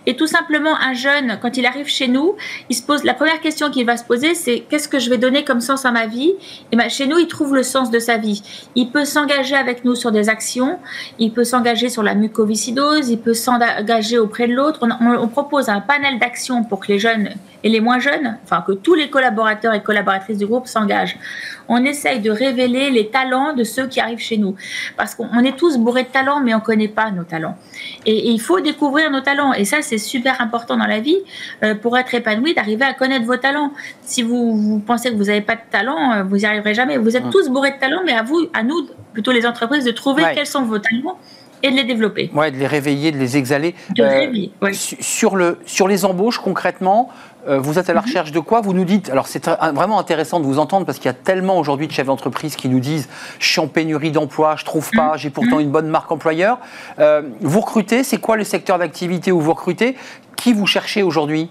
[0.07, 2.37] Et tout simplement, un jeune, quand il arrive chez nous,
[2.71, 5.19] il se pose la première question qu'il va se poser, c'est qu'est-ce que je vais
[5.19, 6.33] donner comme sens à ma vie?
[6.73, 8.42] Et ben, chez nous, il trouve le sens de sa vie.
[8.75, 10.79] Il peut s'engager avec nous sur des actions,
[11.19, 14.81] il peut s'engager sur la mucoviscidose, il peut s'engager auprès de l'autre.
[14.83, 17.31] On, on, propose un panel d'actions pour que les jeunes
[17.66, 21.18] et les moins jeunes, enfin que tous les collaborateurs et collaboratrices du groupe s'engagent.
[21.66, 24.55] On essaye de révéler les talents de ceux qui arrivent chez nous.
[24.96, 27.57] Parce qu'on est tous bourrés de talents, mais on ne connaît pas nos talents.
[28.07, 29.52] Et, il faut découvrir nos talents.
[29.52, 31.18] Et ça, c'est super important dans la vie
[31.64, 33.72] euh, pour être épanoui, d'arriver à connaître vos talents.
[34.02, 36.98] Si vous, pensez que vous n'avez pas de talent, euh, vous n'y arriverez jamais.
[36.98, 39.90] Vous êtes tous bourrés de talents, mais à vous, à nous, plutôt les entreprises, de
[39.90, 41.18] trouver quels sont vos talents
[41.62, 42.31] et de les développer.
[42.35, 43.74] Ouais, de les réveiller, de les exhaler.
[43.94, 48.06] De les réveiller, sur, le, sur les embauches, concrètement, euh, vous êtes à la mhm.
[48.06, 51.06] recherche de quoi Vous nous dites, alors c'est vraiment intéressant de vous entendre parce qu'il
[51.06, 54.56] y a tellement aujourd'hui de chefs d'entreprise qui nous disent je suis en pénurie d'emploi,
[54.56, 55.18] je trouve pas, mhm.
[55.18, 55.62] j'ai pourtant mhm.
[55.62, 56.59] une bonne marque employeur.
[56.98, 59.96] Euh, vous recrutez, c'est quoi le secteur d'activité où vous recrutez?
[60.37, 61.50] Qui vous cherchez aujourd'hui?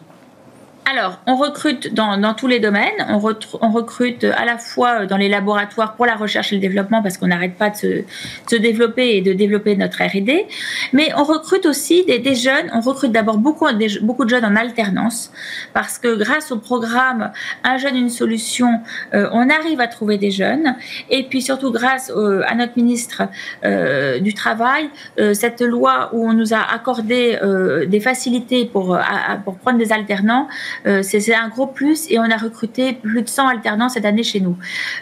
[0.88, 2.93] Alors, on recrute dans, tous les domaines.
[3.10, 7.17] On, recrute à la fois dans les laboratoires pour la recherche et le développement parce
[7.17, 8.04] qu'on n'arrête pas de
[8.48, 10.45] se, développer et de développer notre R&D.
[10.93, 12.69] Mais on recrute aussi des, jeunes.
[12.71, 15.32] On recrute d'abord beaucoup, de jeunes en alternance
[15.74, 17.32] parce que grâce au programme
[17.63, 18.80] Un jeune, une solution,
[19.15, 20.76] euh, on arrive à trouver des jeunes.
[21.10, 23.24] Et puis surtout grâce à notre ministre
[23.63, 27.39] euh, du Travail, euh, cette loi où on nous a accordé
[27.88, 28.98] des facilités pour,
[29.43, 33.30] pour prendre des alternants, euh, c'est un gros plus et on a recruté plus de
[33.30, 34.58] 100 alternants cette année chez nous.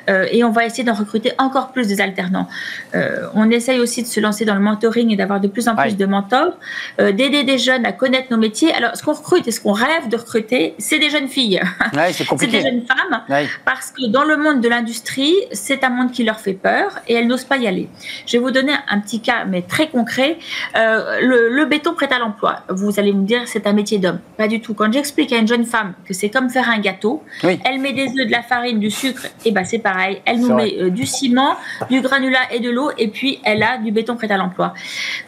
[0.10, 2.48] Euh, et on va essayer d'en recruter encore plus des alternants.
[2.96, 5.76] Euh, on essaye aussi de se lancer dans le mentoring et d'avoir de plus en
[5.76, 6.58] plus de mentors,
[7.00, 8.74] d'aider des jeunes à connaître nos métiers.
[8.74, 11.62] Alors, ce qu'on recrute et ce qu'on rêve de recruter, c'est des jeunes filles.
[12.16, 13.48] c'est des jeunes femmes.
[13.66, 17.14] Parce que dans le monde de l'industrie, c'est un monde qui leur fait peur et
[17.14, 17.90] elles n'osent pas y aller.
[18.26, 20.38] Je vais vous donner un petit cas, mais très concret.
[20.76, 22.64] le, le béton prêt à l'emploi.
[22.70, 24.20] Vous allez me dire, c'est un métier d'homme.
[24.38, 24.74] Pas du tout.
[24.74, 27.24] Quand j'explique à une jeune femme que c'est comme faire un gâteau.
[27.42, 30.22] Elle met des œufs, de la farine, du sucre, et ben c'est pareil.
[30.26, 31.56] Elle nous met euh, du ciment,
[31.90, 34.74] du granulat et de l'eau, et puis elle a du béton prêt à l'emploi.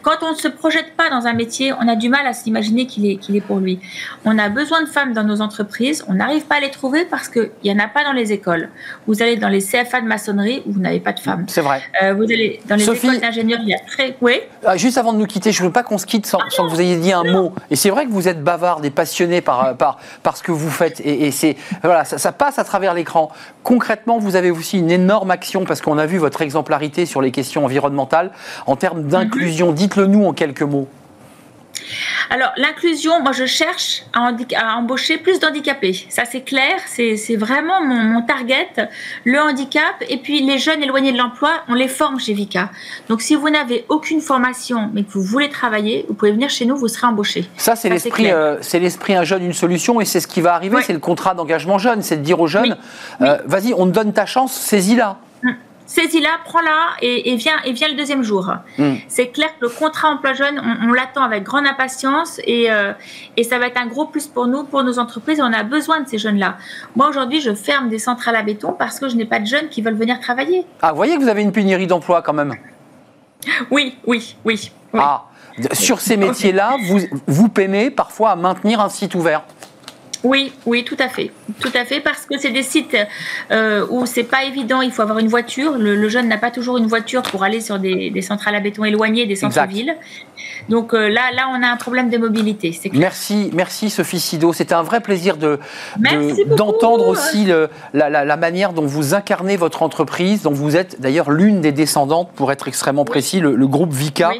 [0.02, 2.86] Quand on ne se projette pas dans un métier, on a du mal à s'imaginer
[2.86, 3.80] qu'il est, qu'il est pour lui.
[4.24, 7.28] On a besoin de femmes dans nos entreprises, on n'arrive pas à les trouver parce
[7.28, 8.68] qu'il n'y en a pas dans les écoles.
[9.06, 11.44] Vous allez dans les CFA de maçonnerie où vous n'avez pas de femmes.
[11.48, 11.82] C'est vrai.
[12.02, 14.16] Euh, vous allez dans les écoles d'ingénieurs, il y a très.
[14.20, 14.40] Oui.
[14.64, 16.66] Ah, juste avant de nous quitter, je ne veux pas qu'on se quitte sans, sans
[16.66, 17.52] que vous ayez dit un mot.
[17.70, 20.70] Et c'est vrai que vous êtes bavarde et passionné par, par, par ce que vous
[20.70, 21.00] faites.
[21.04, 23.30] Et, c'est voilà, ça, passe à travers l'écran.
[23.62, 27.30] Concrètement, vous avez aussi une énorme action parce qu'on a vu votre exemplarité sur les
[27.30, 28.32] questions environnementales
[28.66, 29.68] en termes d'inclusion.
[29.68, 29.74] Mhm.
[29.74, 30.88] Dites-le nous en quelques mots.
[32.30, 34.32] Alors, l'inclusion, moi, je cherche à,
[34.76, 36.06] embaucher plus d'handicapés.
[36.08, 38.68] Ça, c'est clair, c'est vraiment mon, target,
[39.24, 39.94] le handicap.
[40.08, 42.70] Et puis, les jeunes éloignés de l'emploi, on les forme chez Vika.
[43.08, 46.66] Donc, si vous n'avez aucune formation, mais que vous voulez travailler, vous pouvez venir chez
[46.66, 47.48] nous, vous serez embauché.
[47.56, 50.00] Ça, c'est l'esprit euh, c'est l'esprit un jeune, une solution.
[50.00, 52.02] Et c'est ce qui va arriver, c'est le contrat d'engagement jeune.
[52.02, 52.76] C'est de dire aux jeunes,
[53.20, 55.18] euh, vas-y, on te donne ta chance, saisis-la
[55.86, 58.52] saisis-la, prends-la et, viens, et viens le deuxième jour.
[58.78, 58.94] Hmm.
[59.08, 62.92] C'est clair que le contrat emploi jeune, on, l'attend avec grande impatience et, euh,
[63.36, 65.40] et, ça va être un gros plus pour nous, pour nos entreprises.
[65.40, 66.56] On a besoin de ces jeunes-là.
[66.94, 69.68] Moi, aujourd'hui, je ferme des centrales à béton parce que je n'ai pas de jeunes
[69.68, 70.64] qui veulent venir travailler.
[70.82, 72.54] Ah, vous voyez que vous avez une pénurie d'emploi quand même
[73.70, 74.72] Oui, oui, oui.
[74.94, 75.24] Ah,
[75.72, 79.42] sur ces métiers-là, vous, vous peinez parfois à maintenir un site ouvert
[80.26, 82.96] oui, oui, tout à fait, tout à fait, parce que c'est des sites
[83.52, 84.82] euh, où c'est pas évident.
[84.82, 85.78] Il faut avoir une voiture.
[85.78, 89.26] Le, jeune n'a pas toujours une voiture pour aller sur des, centrales à béton éloignées
[89.26, 89.96] des centres-villes.
[90.68, 92.76] Donc euh, là, là, on a un problème de mobilité.
[92.92, 94.52] Merci, merci Sophie Sido.
[94.52, 95.58] C'était un vrai plaisir de
[96.56, 97.46] d'entendre aussi
[97.92, 102.50] la, manière dont vous incarnez votre entreprise, dont vous êtes d'ailleurs l'une des descendantes, pour
[102.50, 104.32] être extrêmement précis, le, groupe Vika,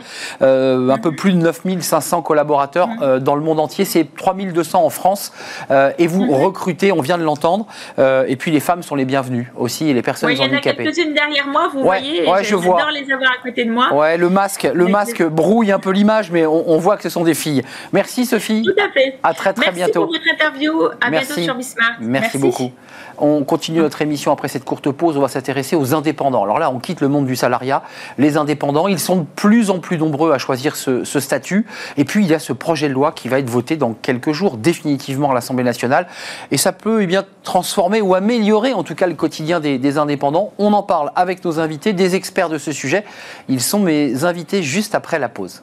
[0.43, 3.19] euh, un peu plus de 9500 collaborateurs mm.
[3.21, 3.85] dans le monde entier.
[3.85, 5.33] C'est 3200 en France.
[5.77, 6.35] Euh, et vous mhm.
[6.35, 7.67] recrutez, on vient de l'entendre,
[7.99, 10.51] euh, et puis les femmes sont les bienvenues aussi, et les personnes handicapées.
[10.51, 12.91] Il y en a quelques-unes derrière moi, vous voyez, ouais, je vois.
[12.93, 13.93] les avoir à côté de moi.
[13.93, 17.25] Ouais, le masque, le masque brouille un peu l'image, mais on, voit que ce sont
[17.25, 17.63] des filles.
[17.93, 18.63] Merci Sophie.
[18.63, 19.19] Tout à fait.
[19.23, 20.09] À très très bientôt.
[20.11, 20.89] Merci pour votre interview.
[21.01, 21.95] À bientôt sur Bismarck.
[22.01, 22.71] Merci, beaucoup.
[23.19, 25.17] On continue notre émission après cette courte pause.
[25.17, 26.45] On va s'intéresser aux indépendants.
[26.45, 27.83] Alors là, on quitte le monde du salariat.
[28.19, 31.67] Les indépendants, ils sont de plus en plus nombreux à choisir ce, statut.
[31.97, 34.33] Et puis, il y a ce projet de loi qui va être voté dans quelques
[34.33, 36.07] jours, définitivement à l'Assemblée nationale.
[36.51, 39.99] Et ça peut eh bien, transformer ou améliorer en tout cas le quotidien des, des
[39.99, 40.53] indépendants.
[40.59, 43.05] On en parle avec nos invités, des experts de ce sujet.
[43.49, 45.63] Ils sont mes invités juste après la pause.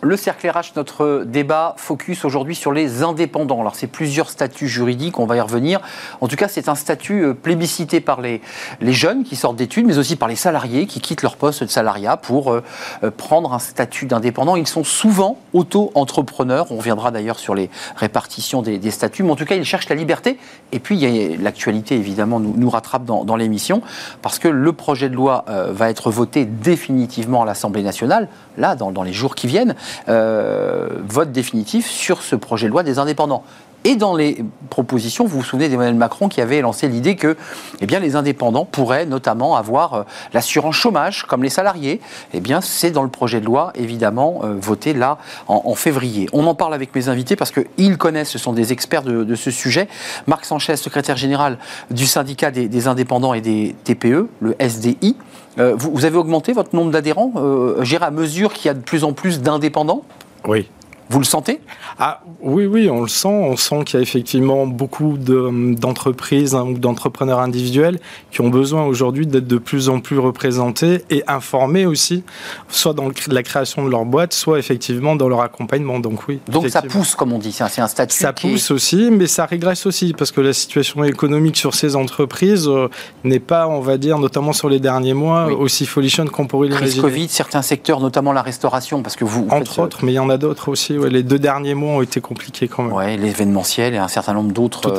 [0.00, 3.60] Le cercle RH, notre débat focus aujourd'hui sur les indépendants.
[3.60, 5.80] Alors, c'est plusieurs statuts juridiques, on va y revenir.
[6.20, 8.40] En tout cas, c'est un statut euh, plébiscité par les,
[8.80, 11.68] les jeunes qui sortent d'études, mais aussi par les salariés qui quittent leur poste de
[11.68, 12.62] salariat pour euh,
[13.02, 14.54] euh, prendre un statut d'indépendant.
[14.54, 16.70] Ils sont souvent auto-entrepreneurs.
[16.70, 19.96] On reviendra d'ailleurs sur les répartitions des, statuts, mais en tout cas, ils cherchent la
[19.96, 20.38] liberté.
[20.70, 23.82] Et puis, l'actualité, évidemment, nous, nous rattrape dans, l'émission,
[24.22, 28.90] parce que le projet de loi va être voté définitivement à l'Assemblée nationale, là, dans,
[28.90, 29.74] dans les jours qui viennent.
[30.08, 33.44] Euh, vote définitif sur ce projet de loi des indépendants.
[33.84, 37.36] Et dans les propositions, vous vous souvenez d'Emmanuel Macron qui avait lancé l'idée que
[37.80, 42.00] eh bien, les indépendants pourraient notamment avoir euh, l'assurance chômage comme les salariés.
[42.34, 46.28] Eh bien, c'est dans le projet de loi, évidemment, euh, voté là en, février.
[46.32, 49.50] On en parle avec mes invités parce qu'ils connaissent, ce sont des experts de, ce
[49.50, 49.88] sujet.
[50.26, 51.58] Marc Sanchez, secrétaire général
[51.90, 55.16] du syndicat des, indépendants et des TPE, le SDI.
[55.58, 59.04] Euh, vous, avez augmenté votre nombre d'adhérents, euh, à mesure qu'il y a de plus
[59.04, 60.02] en plus d'indépendants?
[60.46, 60.68] Oui,
[61.10, 61.60] vous le sentez?
[61.98, 63.28] Ah, Oui, oui, on le sent.
[63.28, 67.98] On sent qu'il y a effectivement beaucoup d'entreprises hein, ou d'entrepreneurs individuels
[68.30, 72.24] qui ont besoin aujourd'hui d'être de plus en plus représentés et informés aussi,
[72.68, 75.98] soit dans la création de leur boîte, soit effectivement dans leur accompagnement.
[75.98, 76.40] Donc oui.
[76.48, 78.16] Donc ça pousse, comme on dit, c'est un statut.
[78.16, 82.68] Ça pousse aussi, mais ça régresse aussi parce que la situation économique sur ces entreprises
[82.68, 82.88] euh,
[83.24, 87.00] n'est pas, on va dire, notamment sur les derniers mois, aussi folichonne qu'on pourrait l'imaginer.
[87.00, 89.46] Covid, certains secteurs, notamment la restauration, parce que vous.
[89.50, 92.20] Entre autres, mais il y en a d'autres aussi les deux derniers mois ont été
[92.20, 92.92] compliqués quand même.
[92.92, 94.94] Oui, l'événementiel et un certain nombre d'autres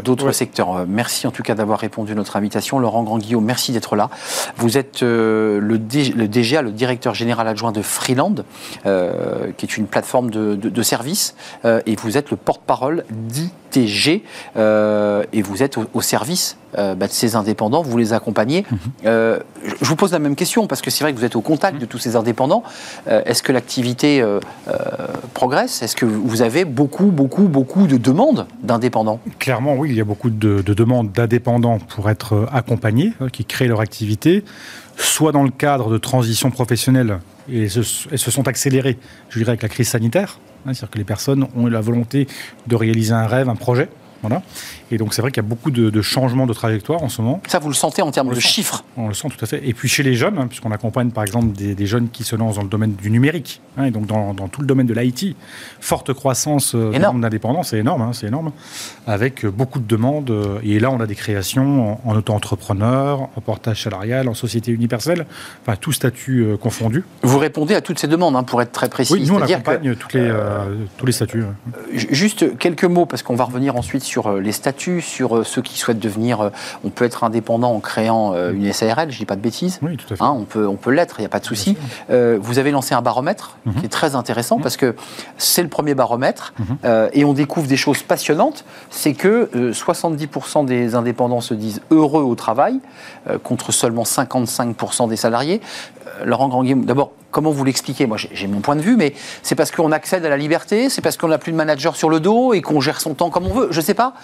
[0.00, 0.76] d'autres secteurs.
[0.76, 2.78] Euh, merci en tout cas d'avoir répondu à notre invitation.
[2.78, 4.10] Laurent Grand-Guillaume, merci d'être là.
[4.56, 8.36] Vous êtes euh, le, DGA, le directeur général adjoint de Freeland,
[8.86, 13.04] euh, qui est une plateforme de, de, services, et vous êtes le porte-parole
[13.80, 14.22] d'ITG,
[14.56, 18.64] et vous êtes au service euh, bah, de ces indépendants, vous les accompagnez.
[18.68, 18.78] Mhm.
[19.06, 19.38] Euh,
[19.80, 21.80] je vous pose la même question, parce que c'est vrai que vous êtes au contact
[21.80, 22.64] de tous ces indépendants.
[23.06, 24.24] Euh, est-ce que l'activité
[25.34, 25.82] progresse?
[25.82, 29.20] Est-ce que vous avez beaucoup, beaucoup, beaucoup de demandes d'indépendants?
[29.38, 33.80] Clairement, oui, il y a beaucoup de, demandes d'indépendants pour être accompagnés, qui créent leur
[33.80, 34.44] activité,
[34.96, 39.62] soit dans le cadre de transition professionnelle, et se, se sont accélérées, je dirais, avec
[39.62, 40.38] la crise sanitaire.
[40.72, 42.26] C'est-à-dire que les personnes ont eu la volonté
[42.66, 43.88] de réaliser un rêve, un projet.
[44.24, 44.40] Voilà.
[44.90, 47.42] Et donc c'est vrai qu'il y a beaucoup de, changements de trajectoire en ce moment.
[47.46, 49.60] Ça, vous le sentez en termes de chiffres On le sent tout à fait.
[49.68, 52.56] Et puis chez les jeunes, hein, puisqu'on accompagne par exemple des, jeunes qui se lancent
[52.56, 55.36] dans le domaine du numérique, hein, et donc dans, tout le domaine de l'IT,
[55.80, 58.50] forte croissance euh, d'indépendance, c'est énorme, hein, c'est énorme,
[59.06, 60.30] avec beaucoup de demandes.
[60.30, 65.26] Euh, et là, on a des créations en, auto-entrepreneur, en portage salarial, en société universelle,
[65.62, 67.04] enfin tout statut euh, confondu.
[67.22, 69.12] Vous répondez à toutes ces demandes, pour être très précis.
[69.12, 69.96] Oui, nous on accompagne les,
[70.96, 71.44] tous les statuts.
[71.92, 75.78] Juste quelques mots, parce qu'on va revenir ensuite sur les statuts sur euh, ceux qui
[75.78, 76.40] souhaitent devenir.
[76.40, 76.50] Euh,
[76.84, 79.78] on peut être indépendant en créant euh, une SARL, je dis pas de bêtises.
[79.82, 80.22] Oui, tout à fait.
[80.22, 81.76] Hein, on peut, on peut l'être, il n'y a pas de souci.
[82.08, 83.74] vous avez lancé un baromètre mhm.
[83.74, 84.94] qui est très intéressant parce que
[85.38, 87.08] c'est le premier baromètre mhm.
[87.12, 88.64] et on découvre des choses passionnantes.
[88.90, 92.80] C'est que 70% des indépendants se disent heureux au travail
[93.42, 95.60] contre seulement 55% des salariés.
[96.24, 98.06] Laurent Grandguillaume, d'abord, comment vous l'expliquez?
[98.06, 101.02] Moi, j'ai mon point de vue, mais c'est parce qu'on accède à la liberté, c'est
[101.02, 103.46] parce qu'on n'a plus de manager sur le dos et qu'on gère son temps comme
[103.46, 103.68] on veut.
[103.70, 104.14] Je ne sais pas.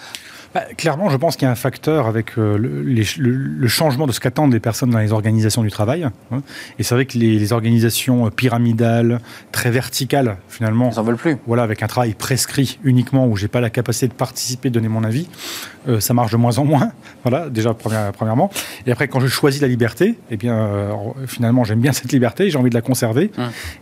[0.53, 4.19] Bah, clairement, je pense qu'il y a un facteur avec euh, le, changement de ce
[4.19, 6.03] qu'attendent les personnes dans les organisations du travail.
[6.03, 6.41] Hein.
[6.77, 9.19] Et c'est vrai que les, organisations pyramidales,
[9.53, 11.37] très verticales, finalement, ils en veulent plus.
[11.47, 14.89] Voilà, avec un travail prescrit uniquement où j'ai pas la capacité de participer, de donner
[14.89, 15.29] mon avis,
[15.87, 16.91] euh, ça marche de moins en moins.
[17.23, 18.49] Voilà, déjà premièrement.
[18.87, 20.91] Et après, quand je choisis la liberté, eh bien, euh,
[21.27, 23.31] finalement, j'aime bien cette liberté, j'ai envie de la conserver.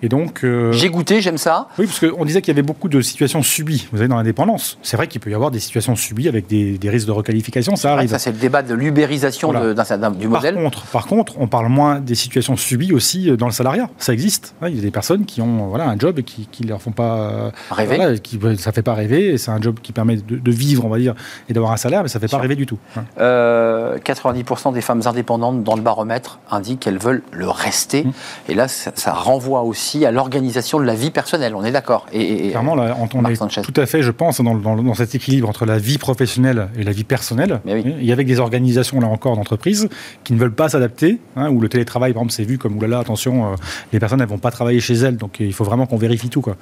[0.03, 1.69] Et donc, j'ai goûté, j'aime ça.
[1.77, 3.87] Oui, parce qu'on disait qu'il y avait beaucoup de situations subies.
[3.91, 6.69] Vous savez, dans l'indépendance, c'est vrai qu'il peut y avoir des situations subies avec des
[6.77, 8.09] des, risques de requalification, ça arrive.
[8.09, 10.55] ça, c'est le débat de l'ubérisation du modèle.
[10.55, 13.89] Par contre, par contre, on parle moins des situations subies aussi euh, dans le salariat.
[13.97, 14.55] Ça existe.
[14.67, 16.91] Il y a des personnes qui ont voilà, un job et qui ne leur font
[16.91, 18.19] pas euh, rêver.
[18.21, 19.37] qui, ça ne fait pas rêver.
[19.37, 21.15] C'est un job qui permet de, vivre, on va dire,
[21.47, 22.77] et d'avoir un salaire, mais ça ne fait pas rêver du tout.
[23.17, 28.03] 90% euh, des femmes indépendantes dans le baromètre indiquent qu'elles veulent le rester.
[28.03, 28.11] Mmh.
[28.49, 31.55] Et là, ça, renvoie aussi à l'organisation de la vie personnelle.
[31.55, 32.05] On est d'accord.
[32.13, 35.65] Et, Clairement, là, on, est tout à fait, je pense, dans, dans cet équilibre entre
[35.65, 37.61] la vie professionnelle et la vie personnelle.
[37.65, 39.89] Il y avait des organisations, là encore, d'entreprises
[40.23, 42.99] qui ne veulent pas s'adapter, hein, où le télétravail, par exemple, c'est vu comme, oulala,
[42.99, 43.55] attention, euh,
[43.93, 46.41] les personnes, elles vont pas travailler chez elles, donc il faut vraiment qu'on vérifie tout.
[46.41, 46.55] Quoi.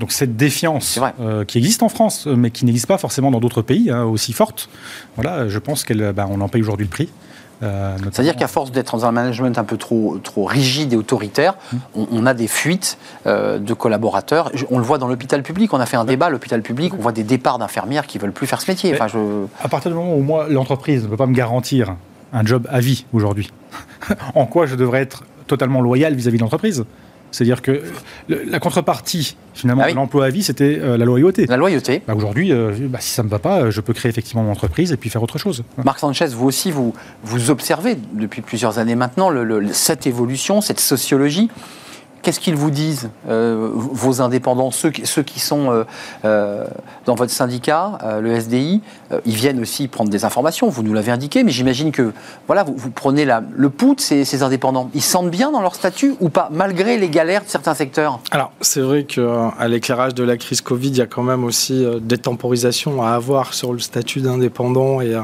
[0.00, 3.62] Donc cette défiance euh, qui existe en France, mais qui n'existe pas forcément dans d'autres
[3.62, 4.69] pays, hein, aussi forte,
[5.16, 7.08] voilà, je pense qu'on bah, en paye aujourd'hui le prix.
[7.62, 11.54] Euh, C'est-à-dire qu'à force d'être dans un management un peu trop, trop rigide et autoritaire,
[11.72, 11.76] mmh.
[12.10, 14.50] on, a des fuites euh, de collaborateurs.
[14.70, 15.74] On le voit dans l'hôpital public.
[15.74, 16.94] On a fait un débat à l'hôpital public.
[16.94, 18.92] On voit des départs d'infirmières qui veulent plus faire ce métier.
[18.94, 19.18] Enfin, je...
[19.62, 21.96] À partir du moment où moi, l'entreprise ne peut pas me garantir
[22.32, 23.50] un job à vie aujourd'hui,
[24.34, 26.84] en quoi je devrais être totalement loyal vis-à-vis de l'entreprise?
[27.30, 27.82] C'est-à-dire que
[28.28, 31.46] la contrepartie, finalement, ah de l'emploi à vie, c'était euh, la loyauté.
[31.46, 32.02] La loyauté.
[32.06, 34.42] Bah, aujourd'hui, euh, bah, si ça ne me va pas, euh, je peux créer effectivement
[34.42, 35.62] mon entreprise et puis faire autre chose.
[35.84, 39.30] Marc Sanchez, vous aussi, vous, vous observez depuis plusieurs années maintenant
[39.72, 41.50] cette évolution, cette sociologie.
[42.22, 45.84] Qu'est-ce qu'ils vous disent, euh, vos indépendants, ceux, ceux qui sont euh,
[46.24, 46.64] euh,
[47.06, 48.80] dans votre syndicat, le SDI
[49.24, 52.12] Ils viennent aussi prendre des informations, vous nous l'avez indiqué, mais j'imagine que
[52.46, 54.90] voilà, vous, prenez la, le pouls de ces, indépendants.
[54.94, 58.20] Ils sentent bien dans leur statut ou pas, malgré les galères de certains secteurs?
[58.30, 61.84] Alors, c'est vrai qu'à l'éclairage de la crise Covid, il y a quand même aussi
[62.00, 65.14] des temporisations à avoir sur le statut d'indépendant et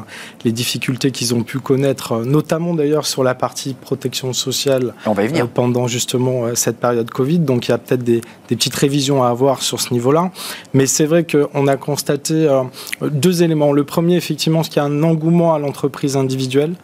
[0.44, 4.94] les difficultés qu'ils ont pu connaître, notamment d'ailleurs sur la partie protection sociale.
[5.06, 5.48] On va y venir.
[5.48, 9.60] pendant justement cette période Covid, donc il y a peut-être des, petites révisions à avoir
[9.62, 10.30] sur ce niveau-là.
[10.72, 12.62] Mais c'est vrai qu'on a constaté euh,
[13.02, 13.72] deux éléments.
[13.72, 16.74] Le premier, effectivement, c'est qu'il y a un engouement à l'entreprise individuelle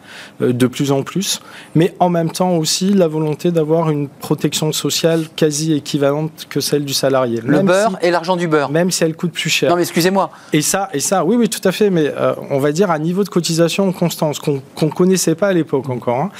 [0.41, 1.39] euh, de plus en plus,
[1.73, 6.83] mais en même temps aussi la volonté d'avoir une protection sociale quasi équivalente que celle
[6.83, 7.39] du salarié.
[7.45, 8.69] Le beurre et l'argent du beurre.
[8.69, 9.69] Même si elle coûte plus cher.
[9.69, 10.31] Non, mais excusez-moi.
[10.51, 11.89] Et ça, et ça, oui, oui, tout à fait.
[11.89, 15.53] Mais euh, on va dire à niveau de cotisation constante, qu'on ne connaissait pas à
[15.53, 16.19] l'époque encore.
[16.19, 16.31] Hein.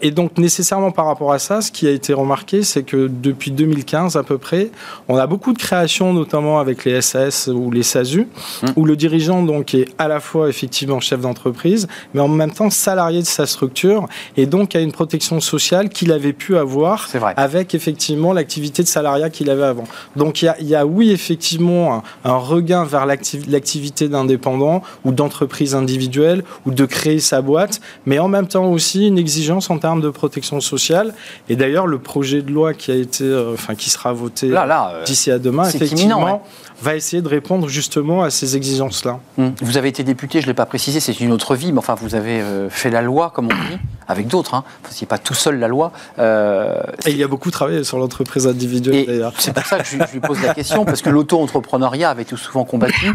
[0.00, 3.50] et donc nécessairement par rapport à ça, ce qui a été remarqué, c'est que depuis
[3.50, 4.70] 2015 à peu près,
[5.08, 8.26] on a beaucoup de créations, notamment avec les SAS ou les SASU,
[8.62, 8.66] mmh.
[8.76, 12.70] où le dirigeant donc est à la fois effectivement chef d'entreprise, mais en même temps
[12.70, 17.74] salarié de sa structure, et donc a une protection sociale qu'il avait pu avoir avec
[17.74, 19.84] effectivement l'activité de salariat qu'il avait avant.
[20.16, 26.70] Donc il y, a, oui effectivement un, regain vers l'activité d'indépendant ou d'entreprise individuelle ou
[26.70, 30.60] de créer sa boîte, mais en même temps aussi une exigence en termes de protection
[30.60, 31.14] sociale.
[31.48, 35.04] Et d'ailleurs le projet de loi qui a été, euh, enfin, qui sera voté euh,
[35.04, 36.42] d'ici à demain, effectivement,
[36.82, 39.20] va essayer de répondre justement à ces exigences-là.
[39.38, 39.54] Hum.
[39.60, 41.94] Vous avez été député, je ne l'ai pas précisé, c'est une autre vie, mais enfin,
[41.94, 44.54] vous avez euh, fait la loi, comme on dit, avec d'autres.
[44.54, 44.64] Hein.
[44.82, 45.92] Vous n'étiez pas tout seul la loi.
[46.18, 49.32] Et il y a beaucoup travaillé sur l'entreprise individuelle, d'ailleurs.
[49.38, 52.64] C'est pour ça que je, lui pose la question, parce que l'auto-entrepreneuriat avait tout souvent
[52.64, 53.12] combattu.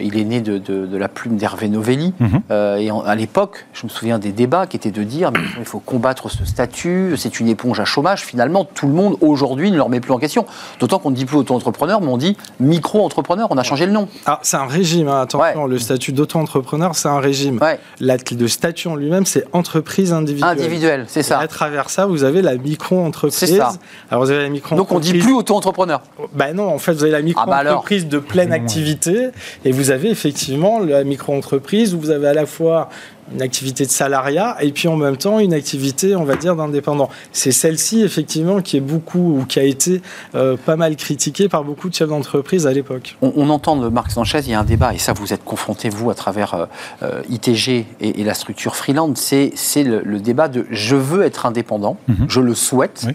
[0.00, 2.14] il est né de, de, la plume d'Hervé Novelli.
[2.18, 2.42] Mhm.
[2.50, 5.80] et à l'époque, je me souviens des débats qui étaient de dire mais il faut
[5.80, 9.82] combattre ce statut, c'est une éponge à chômage finalement, tout le monde aujourd'hui ne le
[9.82, 10.46] remet plus en question.
[10.80, 12.25] D'autant qu'on ne dit plus auto-entrepreneur, mais on dit
[12.60, 13.48] micro-entrepreneur.
[13.50, 14.08] On a changé le nom.
[14.26, 15.66] Ah, c'est un régime, hein, attention.
[15.66, 17.60] Le statut d'auto-entrepreneur, c'est un régime.
[17.60, 17.78] Ouais.
[18.00, 20.58] le statut en lui-même, c'est entreprise individuelle.
[20.58, 21.40] Individuelle, c'est ça.
[21.40, 23.38] Et à travers ça, vous avez la micro-entreprise.
[23.38, 23.72] C'est ça.
[24.10, 26.00] Alors, vous avez la micro Donc, on dit plus auto-entrepreneur.
[26.34, 29.28] Ben non, en fait, vous avez la ah bah micro-entreprise de pleine activité.
[29.64, 32.88] Et vous avez effectivement la micro-entreprise où vous avez à la fois
[33.32, 37.08] une activité de salariat et puis en même temps une activité, on va dire, d'indépendant.
[37.32, 40.02] C'est celle-ci, effectivement, qui est beaucoup ou qui a été
[40.34, 43.16] euh, pas mal critiquée par beaucoup de chefs d'entreprise à l'époque.
[43.22, 45.88] On, entend de Marc Sanchez, il y a un débat, et ça vous êtes confronté,
[45.88, 46.66] vous, à travers euh,
[47.02, 52.26] euh, ITG et, la structure Freeland, c'est le, débat de je veux être indépendant, mhm.
[52.28, 53.06] je le souhaite,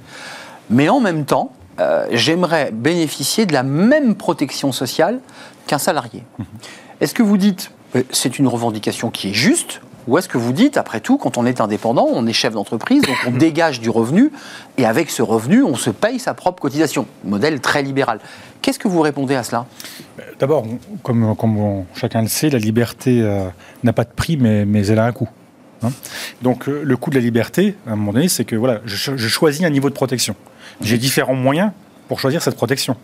[0.69, 1.51] mais en même temps,
[2.11, 5.19] j'aimerais bénéficier de la même protection sociale
[5.67, 6.23] qu'un salarié.
[6.37, 6.45] Mhm.
[7.01, 7.71] Est-ce que vous dites,
[8.11, 11.45] c'est une revendication qui est juste, ou est-ce que vous dites, après tout, quand on
[11.45, 14.31] est indépendant, on est chef d'entreprise, donc on dégage du revenu,
[14.77, 18.19] et avec ce revenu, on se paye sa propre cotisation Modèle très libéral.
[18.61, 19.65] Qu'est-ce que vous répondez à cela?
[20.39, 20.65] D'abord,
[21.03, 23.47] comme, chacun le sait, la liberté euh,
[23.83, 25.29] n'a pas de prix, mais, elle a un coût.
[25.83, 25.89] Hein.
[26.43, 29.17] donc euh, le coût de la liberté, à un moment donné, c'est que voilà, je,
[29.17, 30.35] je choisis un niveau de protection.
[30.79, 31.71] J'ai différents moyens
[32.07, 32.95] pour choisir cette protection.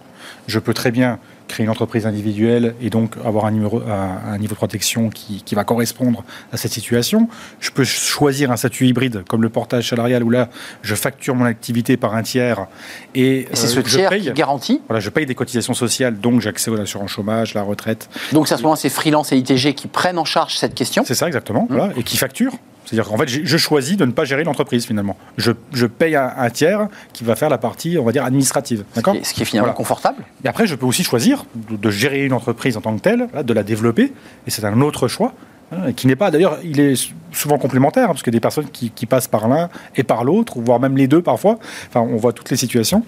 [0.48, 4.54] Je peux très bien créer une entreprise individuelle et donc avoir un, numéro, un, niveau
[4.54, 7.30] de protection qui, va correspondre à cette situation.
[7.60, 10.50] Je peux choisir un statut hybride comme le portage salarial où là,
[10.84, 12.68] je facture mon activité par un tiers
[13.16, 16.42] et, c'est ce euh, tiers paye, qui garantit Voilà, je paye des cotisations sociales, donc
[16.42, 18.10] j'ai accès à l'assurance chômage, la retraite.
[18.34, 21.16] Donc à ce moment, c'est freelance et ITG qui prennent en charge cette question C'est
[21.16, 21.94] ça, exactement, mmh.
[21.98, 22.54] et qui facturent.
[22.88, 25.18] C'est-à-dire qu'en fait, je choisis de ne pas gérer l'entreprise finalement.
[25.36, 25.52] Je,
[25.86, 28.86] paye un, tiers qui va faire la partie, on va dire, administrative.
[28.96, 29.14] D'accord?
[29.24, 30.24] Ce qui est finalement confortable.
[30.46, 33.54] Et après, je peux aussi choisir de, gérer une entreprise en tant que telle, de
[33.54, 34.14] la développer,
[34.46, 35.34] et c'est un autre choix.
[35.70, 39.06] Hein, qui n'est pas, d'ailleurs, il est souvent complémentaire, hein, parce a des personnes qui,
[39.06, 41.60] passent par l'un et par l'autre, voire même les deux parfois.
[41.90, 43.04] Enfin, on voit toutes les situations.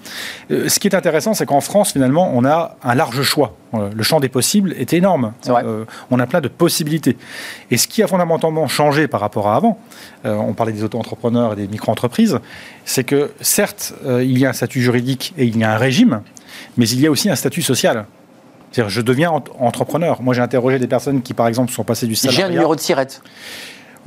[0.52, 3.56] Euh, ce qui est intéressant, c'est qu'en France, finalement, on a un large choix.
[3.74, 5.32] Euh, le champ des possibles est énorme.
[5.48, 7.15] Euh, on a plein de possibilités.
[7.72, 9.80] Et ce qui a fondamentalement changé par rapport à avant,
[10.26, 12.39] on parlait des auto-entrepreneurs et des micro-entreprises,
[12.84, 16.22] c'est que certes, il y a un statut juridique et il y a un régime,
[16.78, 18.06] mais il y a aussi un statut social.
[18.71, 20.21] C'est-à-dire, je deviens entrepreneur.
[20.21, 22.39] Moi, j'ai interrogé des personnes qui, par exemple, sont passées du salariat.
[22.39, 23.21] J'ai un numéro de sirette.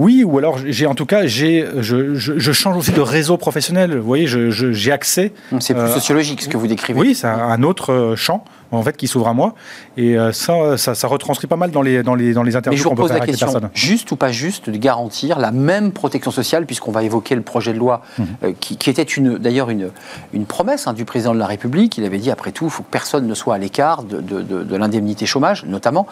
[0.02, 3.96] Oui, ou alors j'ai en tout cas j'ai je, je, change aussi de réseau professionnel.
[3.96, 5.32] Vous voyez, j'ai accès.
[5.60, 6.98] C'est plus euh, sociologique ce que vous décrivez.
[6.98, 9.54] Oui, c'est un, autre euh, champ en fait qui s'ouvre à moi
[9.96, 12.96] et euh, ça, ça, retranscrit pas mal dans les dans les dans les interviews qu'on
[12.96, 13.70] peut faire avec les personnes.
[13.74, 17.72] Juste ou pas juste de garantir la même protection sociale puisqu'on va évoquer le projet
[17.72, 18.54] de loi mhm.
[18.58, 19.90] qui, qui, était une d'ailleurs une
[20.32, 21.96] une promesse hein, du président de la République.
[21.96, 24.42] Il avait dit après tout, il faut que personne ne soit à l'écart de, de,
[24.42, 26.08] de l'indemnité chômage, notamment.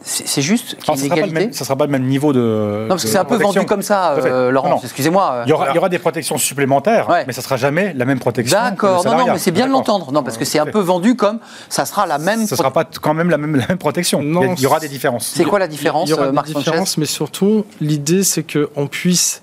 [0.00, 2.82] C'est juste qu'il y ait une Ça ne sera pas le même niveau de.
[2.82, 4.80] Non, parce que c'est un peu vendu comme ça, euh, Laurent.
[4.82, 5.42] Excusez-moi.
[5.46, 8.58] Il, y aura, des protections supplémentaires, mais ça ne sera jamais la même protection.
[8.58, 10.12] D'accord, non, non, mais c'est bien de l'entendre.
[10.12, 12.46] Non, parce que c'est un peu vendu comme ça sera la même.
[12.46, 14.22] Ça ne sera pas quand même la même, la même protection.
[14.22, 15.32] Non, il y aura des différences.
[15.34, 19.42] C'est quoi la différence, Il y aura des différences, mais surtout, l'idée, c'est qu'on puisse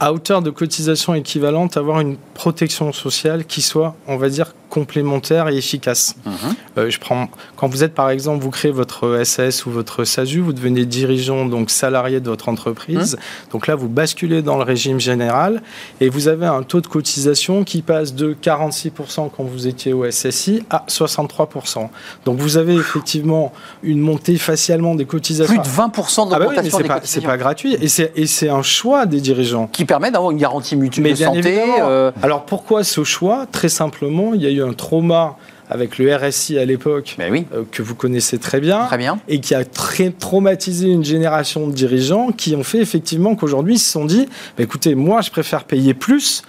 [0.00, 5.48] à hauteur de cotisation équivalente, avoir une protection sociale qui soit, on va dire, complémentaire
[5.50, 6.16] et efficace.
[6.24, 6.32] Mhm.
[6.78, 10.40] Euh, je prends, quand vous êtes, par exemple, vous créez votre SAS ou votre SASU,
[10.40, 13.14] vous devenez dirigeant, donc salarié de votre entreprise.
[13.14, 13.50] Mhm.
[13.52, 15.62] Donc là, vous basculez dans le régime général
[16.00, 20.10] et vous avez un taux de cotisation qui passe de 46% quand vous étiez au
[20.10, 21.90] SSI à 63%.
[22.24, 23.52] Donc vous avez effectivement
[23.82, 25.52] une montée facialement des cotisations.
[25.52, 27.88] Plus de 20% d'augmentation ah bah des pas, C'est pas gratuit et
[28.26, 29.66] c'est un choix des dirigeants.
[29.66, 31.60] Qui permet d'avoir une garantie mutuelle de santé.
[31.82, 33.46] Euh, Alors pourquoi ce choix?
[33.52, 35.36] Très simplement, il y a eu un trauma
[35.70, 39.40] avec le RSI à l'époque, ben euh, que vous connaissez très bien, très bien, et
[39.40, 43.90] qui a très traumatisé une génération de dirigeants qui ont fait effectivement qu'aujourd'hui ils se
[43.90, 46.42] sont dit, bah, écoutez, moi je préfère payer plus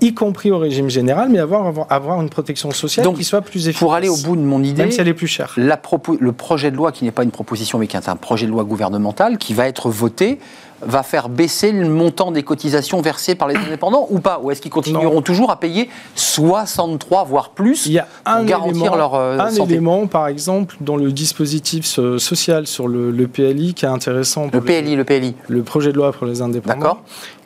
[0.00, 3.80] y compris au régime général, mais avoir, avoir une protection sociale qui soit plus efficace.
[3.80, 5.52] Pour aller au bout de mon idée, même si elle est plus chère.
[5.56, 5.80] La
[6.18, 8.50] le projet de loi, qui n'est pas une proposition, mais qui est un projet de
[8.50, 10.38] loi gouvernemental, qui va être voté,
[10.82, 14.40] va faire baisser le montant des cotisations versées par les indépendants ou pas?
[14.42, 18.46] Ou est-ce qu'ils continueront toujours à payer 63, voire plus, Il y a un pour
[18.46, 23.74] garantir élément, leur euh, un élément, par exemple, dans le dispositif social sur le, PLI
[23.74, 24.48] qui est intéressant.
[24.52, 25.34] Le PLI, le PLI.
[25.48, 26.98] Le projet de loi pour les indépendants.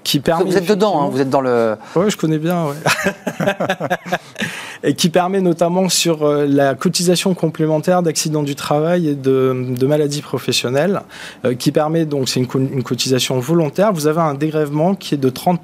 [0.04, 0.12] D'accord.
[0.12, 1.76] Qui permet vous êtes dedans, hein, vous êtes dans le.
[1.96, 2.66] Oui, je connais bien.
[2.66, 2.74] Ouais.
[4.84, 9.86] et qui permet notamment sur euh, la cotisation complémentaire d'accidents du travail et de, de
[9.86, 11.00] maladies professionnelles,
[11.44, 13.92] euh, qui permet donc c'est une, une cotisation volontaire.
[13.92, 15.60] Vous avez un dégrèvement qui est de 30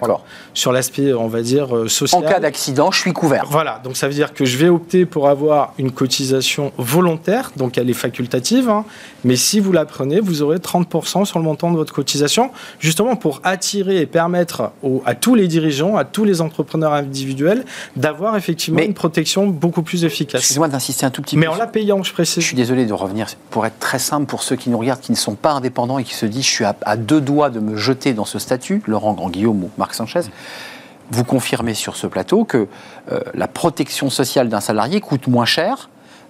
[0.00, 0.24] D'accord.
[0.54, 2.24] Sur l'aspect, on va dire, euh, social.
[2.24, 3.46] En cas d'accident, je suis couvert.
[3.48, 7.78] Voilà, donc ça veut dire que je vais opter pour avoir une cotisation volontaire, donc
[7.78, 8.84] elle est facultative, hein.
[9.24, 13.16] mais si vous la prenez, vous aurez 30% sur le montant de votre cotisation, justement
[13.16, 14.72] pour attirer et permettre
[15.04, 17.64] à tous les dirigeants, à tous les entrepreneurs individuels,
[17.96, 20.40] d'avoir effectivement une protection beaucoup plus efficace.
[20.40, 21.40] Excusez-moi d'insister un tout petit peu.
[21.40, 22.42] Mais en la payant, je précise.
[22.42, 25.12] Je suis désolé de revenir, pour être très simple pour ceux qui nous regardent, qui
[25.12, 27.60] ne sont pas indépendants et qui se disent je suis à, à deux doigts de
[27.60, 30.22] me jeter dans ce statut, Laurent Grand-Guillaume Marc Sanchez,
[31.10, 32.68] vous confirmez sur ce plateau que
[33.12, 35.88] euh, la protection sociale d'un salarié coûte moins cher.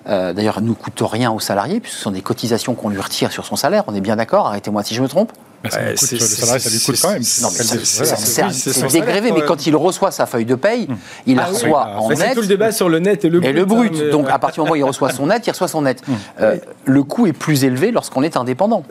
[0.09, 3.01] Euh, d'ailleurs, elle ne coûte rien au salarié, puisque ce sont des cotisations qu'on lui
[3.01, 3.85] retire sur son salaire.
[3.87, 5.33] On est bien d'accord Arrêtez-moi si je me trompe.
[5.69, 7.23] C'est, le salarié, ça lui coûte quand même.
[7.23, 10.97] C'est dégrévé, mais quand il reçoit sa feuille de paye, hum.
[11.27, 12.19] il la ah reçoit en net.
[12.19, 13.51] C'est tout le débat sur le net et le brut.
[13.51, 13.93] Et le brut.
[13.95, 16.03] Hein, Donc, à partir du moment où il reçoit son net, il reçoit son net.
[16.09, 16.17] Hum.
[16.41, 18.85] Euh, le coût est plus élevé lorsqu'on est indépendant.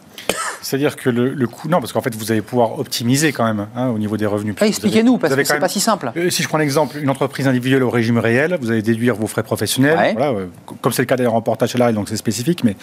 [0.66, 1.68] C'est-à-dire que le, coût.
[1.68, 4.56] Non, parce qu'en fait, vous allez pouvoir optimiser quand même hein, au niveau des revenus.
[4.60, 6.12] Ah, expliquez-nous, parce que c'est pas si simple.
[6.18, 9.28] Euh, si je prends l'exemple, une entreprise individuelle au régime réel, vous allez déduire vos
[9.28, 10.16] frais professionnels.
[10.16, 10.48] Voilà, euh,
[10.82, 12.64] comme c'est le cas d'ailleurs en portage salarial, donc c'est spécifique.
[12.64, 12.76] Mais,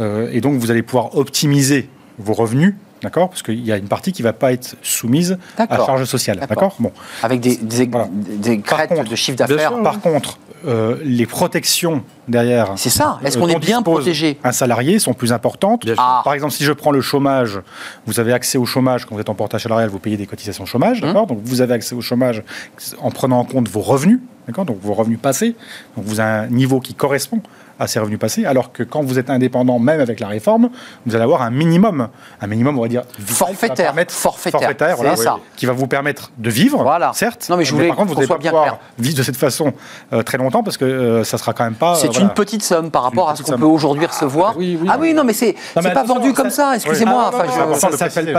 [0.00, 3.28] euh, et donc, vous allez pouvoir optimiser vos revenus D'accord?
[3.28, 6.44] Parce qu'il y a une partie qui ne va pas être soumise à charge sociale.
[6.48, 6.92] D'accord bon.
[7.22, 7.88] Avec des, des,
[8.38, 9.82] des crêtes de chiffre d'affaires.
[9.82, 12.72] Par contre, euh, les protections derrière.
[12.76, 13.20] C'est ça.
[13.24, 15.86] Est-ce qu'on est bien protégé Un salarié sont plus importantes.
[15.96, 16.22] Ah.
[16.24, 17.60] Par exemple, si je prends le chômage,
[18.06, 20.66] vous avez accès au chômage quand vous êtes en portage salarial, vous payez des cotisations
[20.66, 21.08] chômage, hum.
[21.08, 22.42] d'accord Donc vous avez accès au chômage
[23.00, 24.64] en prenant en compte vos revenus, d'accord?
[24.64, 25.54] Donc vos revenus passés.
[25.96, 27.40] Donc vous avez un niveau qui correspond
[27.78, 30.70] à ses revenus passés, alors que quand vous êtes indépendant, même avec la réforme,
[31.06, 32.08] vous allez avoir un minimum,
[32.40, 35.38] un minimum, on va dire, forfaitaire, forfaitaire, voilà, ça.
[35.56, 37.12] qui va vous permettre de vivre, voilà.
[37.14, 37.46] certes.
[37.48, 39.72] Non, mais je voulais par contre, vous n'allez pas bien pouvoir vivre de cette façon
[40.12, 41.94] euh, très longtemps parce que euh, ça sera quand même pas.
[41.94, 44.52] C'est une petite somme par rapport à ce qu'on peut aujourd'hui recevoir.
[44.54, 46.74] Ah oui, oui, ah oui, non, mais c'est pas vendu comme ça.
[46.74, 47.30] Excusez-moi.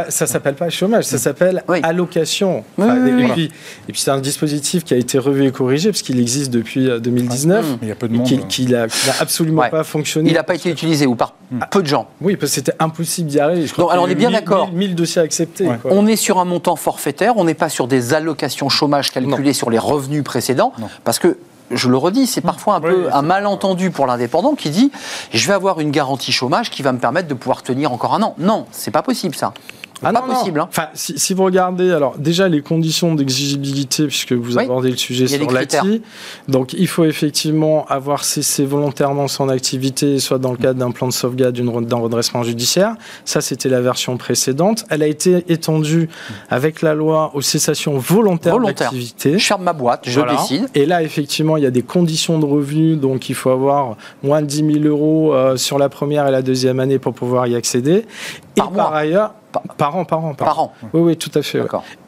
[0.09, 2.63] Ça s'appelle pas chômage, ça s'appelle allocation.
[2.77, 6.89] Et puis, c'est un dispositif qui a été revu et corrigé parce qu'il existe depuis
[6.99, 7.65] 2019.
[7.81, 7.95] Il y a
[9.29, 10.29] absolument pas fonctionné.
[10.29, 11.33] Il n'a pas été utilisé ou par
[11.69, 12.07] peu de gens.
[12.21, 13.67] Oui, parce que c'était impossible d'y arriver.
[13.77, 14.71] Donc, alors on est bien d'accord.
[14.71, 15.69] 1000 dossiers acceptés.
[15.85, 19.69] On est sur un montant forfaitaire, on n'est pas sur des allocations chômage calculées sur
[19.69, 20.73] les revenus précédents,
[21.03, 21.37] parce que
[21.71, 24.91] je le redis, c'est parfois un peu un malentendu pour l'indépendant qui dit
[25.31, 28.23] je vais avoir une garantie chômage qui va me permettre de pouvoir tenir encore un
[28.23, 28.33] an.
[28.39, 29.53] Non, c'est pas possible ça.
[30.03, 30.59] Ah pas possible.
[30.59, 30.67] Hein.
[30.69, 35.51] Enfin, si, vous regardez, alors déjà les conditions d'exigibilité, puisque vous abordez le sujet sur
[35.51, 36.01] l'ATI,
[36.47, 41.07] donc il faut effectivement avoir cessé volontairement son activité, soit dans le cadre d'un plan
[41.07, 42.95] de sauvegarde, d'un redressement judiciaire.
[43.25, 44.85] Ça, c'était la version précédente.
[44.89, 46.09] Elle a été étendue
[46.49, 48.91] avec la loi aux cessations volontaires Volontaire.
[48.91, 49.37] d'activité.
[49.37, 50.69] Je ferme ma boîte, je décide.
[50.75, 54.41] Et là, effectivement, il y a des conditions de revenus, donc il faut avoir moins
[54.41, 57.55] de 10 000 euros euh, sur la première et la deuxième année pour pouvoir y
[57.55, 58.05] accéder.
[58.55, 59.33] Par et par ailleurs,
[59.77, 60.33] par, an, par an.
[60.33, 60.73] Par, an.
[60.93, 61.61] Oui, oui, tout à fait.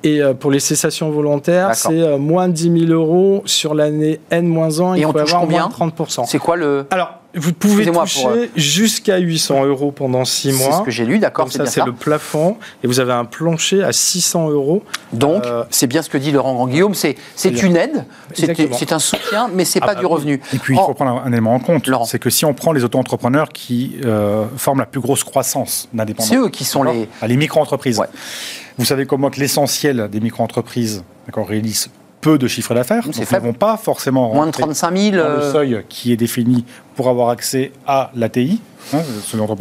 [0.04, 4.20] Et euh, pour les cessations volontaires, c'est euh, moins de 10 000 euros sur l'année
[4.30, 4.96] N-1.
[4.96, 6.26] Et il on faut avoir moins de 30%.
[6.26, 6.86] C'est quoi le.
[6.92, 10.72] Alors, vous pouvez toucher euh, jusqu'à 800 euros pendant 6 mois.
[10.72, 11.52] C'est ce que j'ai lu, d'accord.
[11.52, 12.58] Ça, c'est le plafond.
[12.84, 14.84] Et vous avez un plancher à 600 euros.
[15.14, 16.94] Donc, euh, c'est bien ce que dit Laurent Grand-Guillaume.
[16.94, 17.16] C'est
[17.46, 20.42] une aide, c'est un soutien, mais c'est n'est ah pas bah du revenu.
[20.54, 21.90] Et puis, il faut prendre un élément en compte.
[22.06, 26.30] C'est que si on prend les auto-entrepreneurs qui euh, forment la plus grosse croissance d'indépendants.
[26.30, 27.08] C'est eux qui sont les...
[27.22, 28.02] Ah, les micro-entreprises.
[28.78, 31.04] Vous savez comment que l'essentiel des micro-entreprises
[31.34, 31.90] réalisent
[32.22, 33.04] peu de chiffre d'affaires.
[33.14, 36.64] Ils ne vont pas forcément moins de 35 000 le euh, seuil qui est défini
[36.96, 38.62] pour avoir accès à l'ATI.
[38.94, 39.00] Hein,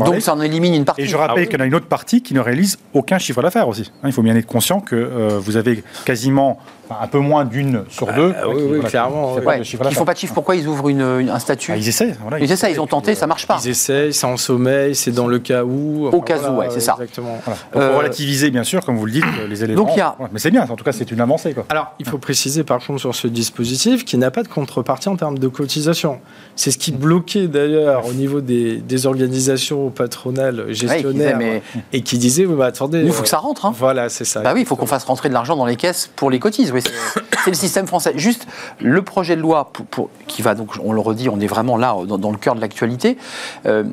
[0.05, 1.03] Donc ça en élimine une partie.
[1.03, 3.19] Et je rappelle ah qu'il y en a une autre partie qui ne réalise aucun
[3.19, 3.91] chiffre d'affaires aussi.
[4.03, 6.59] Hein, il faut bien être conscient que euh, vous avez quasiment
[7.01, 8.35] un peu moins d'une sur deux.
[8.37, 9.37] Ah, oui, clairement.
[9.37, 10.35] ils ne font pas de chiffre.
[10.35, 12.15] Pourquoi ils ouvrent un statut ah, Ils essaient.
[12.41, 13.59] ils, essaient, ils ont tenté, ça marche pas.
[13.65, 16.07] Ils essaient, c'est en sommeil, c'est dans le cas où.
[16.07, 16.97] Au cas où, ouais, c'est ça.
[17.01, 17.41] Exactement.
[17.71, 19.85] pour euh, relativiser, bien sûr, comme vous le dites, les éléments.
[19.85, 20.17] Donc, y a...
[20.33, 21.55] Mais c'est bien, en tout cas, c'est une avancée.
[21.55, 21.65] Quoi.
[21.69, 25.17] Alors, il faut préciser par contre sur ce dispositif qu'il n'a pas de contrepartie en
[25.17, 26.21] termes de cotisation.
[26.57, 31.39] C'est ce qui bloquait d'ailleurs au niveau des, organisations patronales gestionnaires
[31.93, 33.03] et qui disait oui, bah, attendez.
[33.03, 33.65] Il faut que ça rentre.
[33.65, 33.73] Hein.
[33.77, 34.41] Voilà, c'est ça.
[34.41, 36.71] Bah oui, il faut qu'on fasse rentrer de l'argent dans les caisses pour les cotises.
[36.73, 38.13] Oui, c'est le système français.
[38.17, 38.47] Juste
[38.81, 41.97] le projet de loi pour, qui va donc, on le redit, on est vraiment là
[42.07, 43.17] dans, le cœur de l'actualité.
[43.67, 43.85] Euh,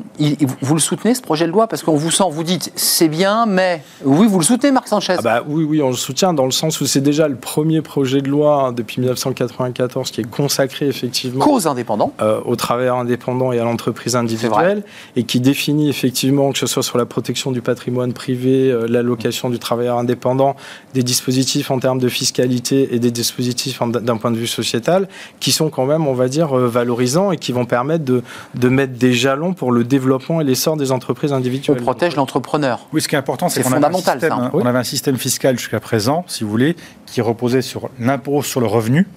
[0.62, 1.68] vous le soutenez ce projet de loi?
[1.68, 5.16] Parce qu'on vous sent, vous dites c'est bien, mais oui, vous le soutenez, Marc Sanchez.
[5.18, 7.82] Ah bah, oui, oui, on le soutient dans le sens où c'est déjà le premier
[7.82, 12.98] projet de loi hein, depuis 1994 qui est consacré effectivement aux indépendants, euh, aux travailleurs
[12.98, 14.84] indépendants et à l'entreprise individuelle,
[15.16, 19.50] et qui définit effectivement que ce soit sur la protection du patrimoine privé, euh, l'allocation
[19.50, 20.56] du travailleur indépendant,
[20.94, 25.08] des dispositifs en termes de fiscalité et des dispositifs d'un point de vue sociétal
[25.40, 28.24] qui sont quand même, on va dire, euh, valorisants et qui vont permettre de,
[28.56, 31.78] de mettre des jalons pour le développement et l'essor des entreprises individuelles.
[31.80, 32.88] On protège l'entrepreneur.
[32.94, 34.52] Oui, ce qui est important, c'est qu'on fondamental, avait, hein.
[34.54, 36.76] on avait un système fiscal jusqu'à présent, si vous voulez,
[37.06, 39.08] qui reposait sur l'impôt sur le revenu,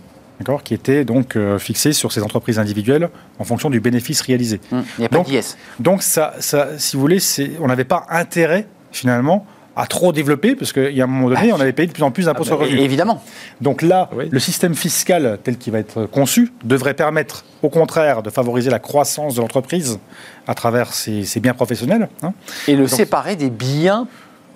[0.64, 4.61] qui était donc euh, fixé sur ces entreprises individuelles en fonction du bénéfice réalisé.
[4.72, 5.56] Hum, il n'y a pas d'IS.
[5.78, 7.18] Donc, ça, ça, si vous voulez,
[7.61, 9.46] on n'avait pas intérêt, finalement,
[9.76, 11.56] à trop développer, parce qu'il y a un moment donné, ah.
[11.56, 12.80] on avait payé de plus en plus d'impôts ah sur le revenu.
[12.80, 13.22] Évidemment.
[13.60, 18.30] Donc là, le système fiscal tel qu'il va être conçu devrait permettre, au contraire, de
[18.30, 19.98] favoriser la croissance de l'entreprise
[20.46, 22.08] à travers ses, biens professionnels.
[22.22, 22.32] Hein.
[22.68, 24.06] Et le séparer des biens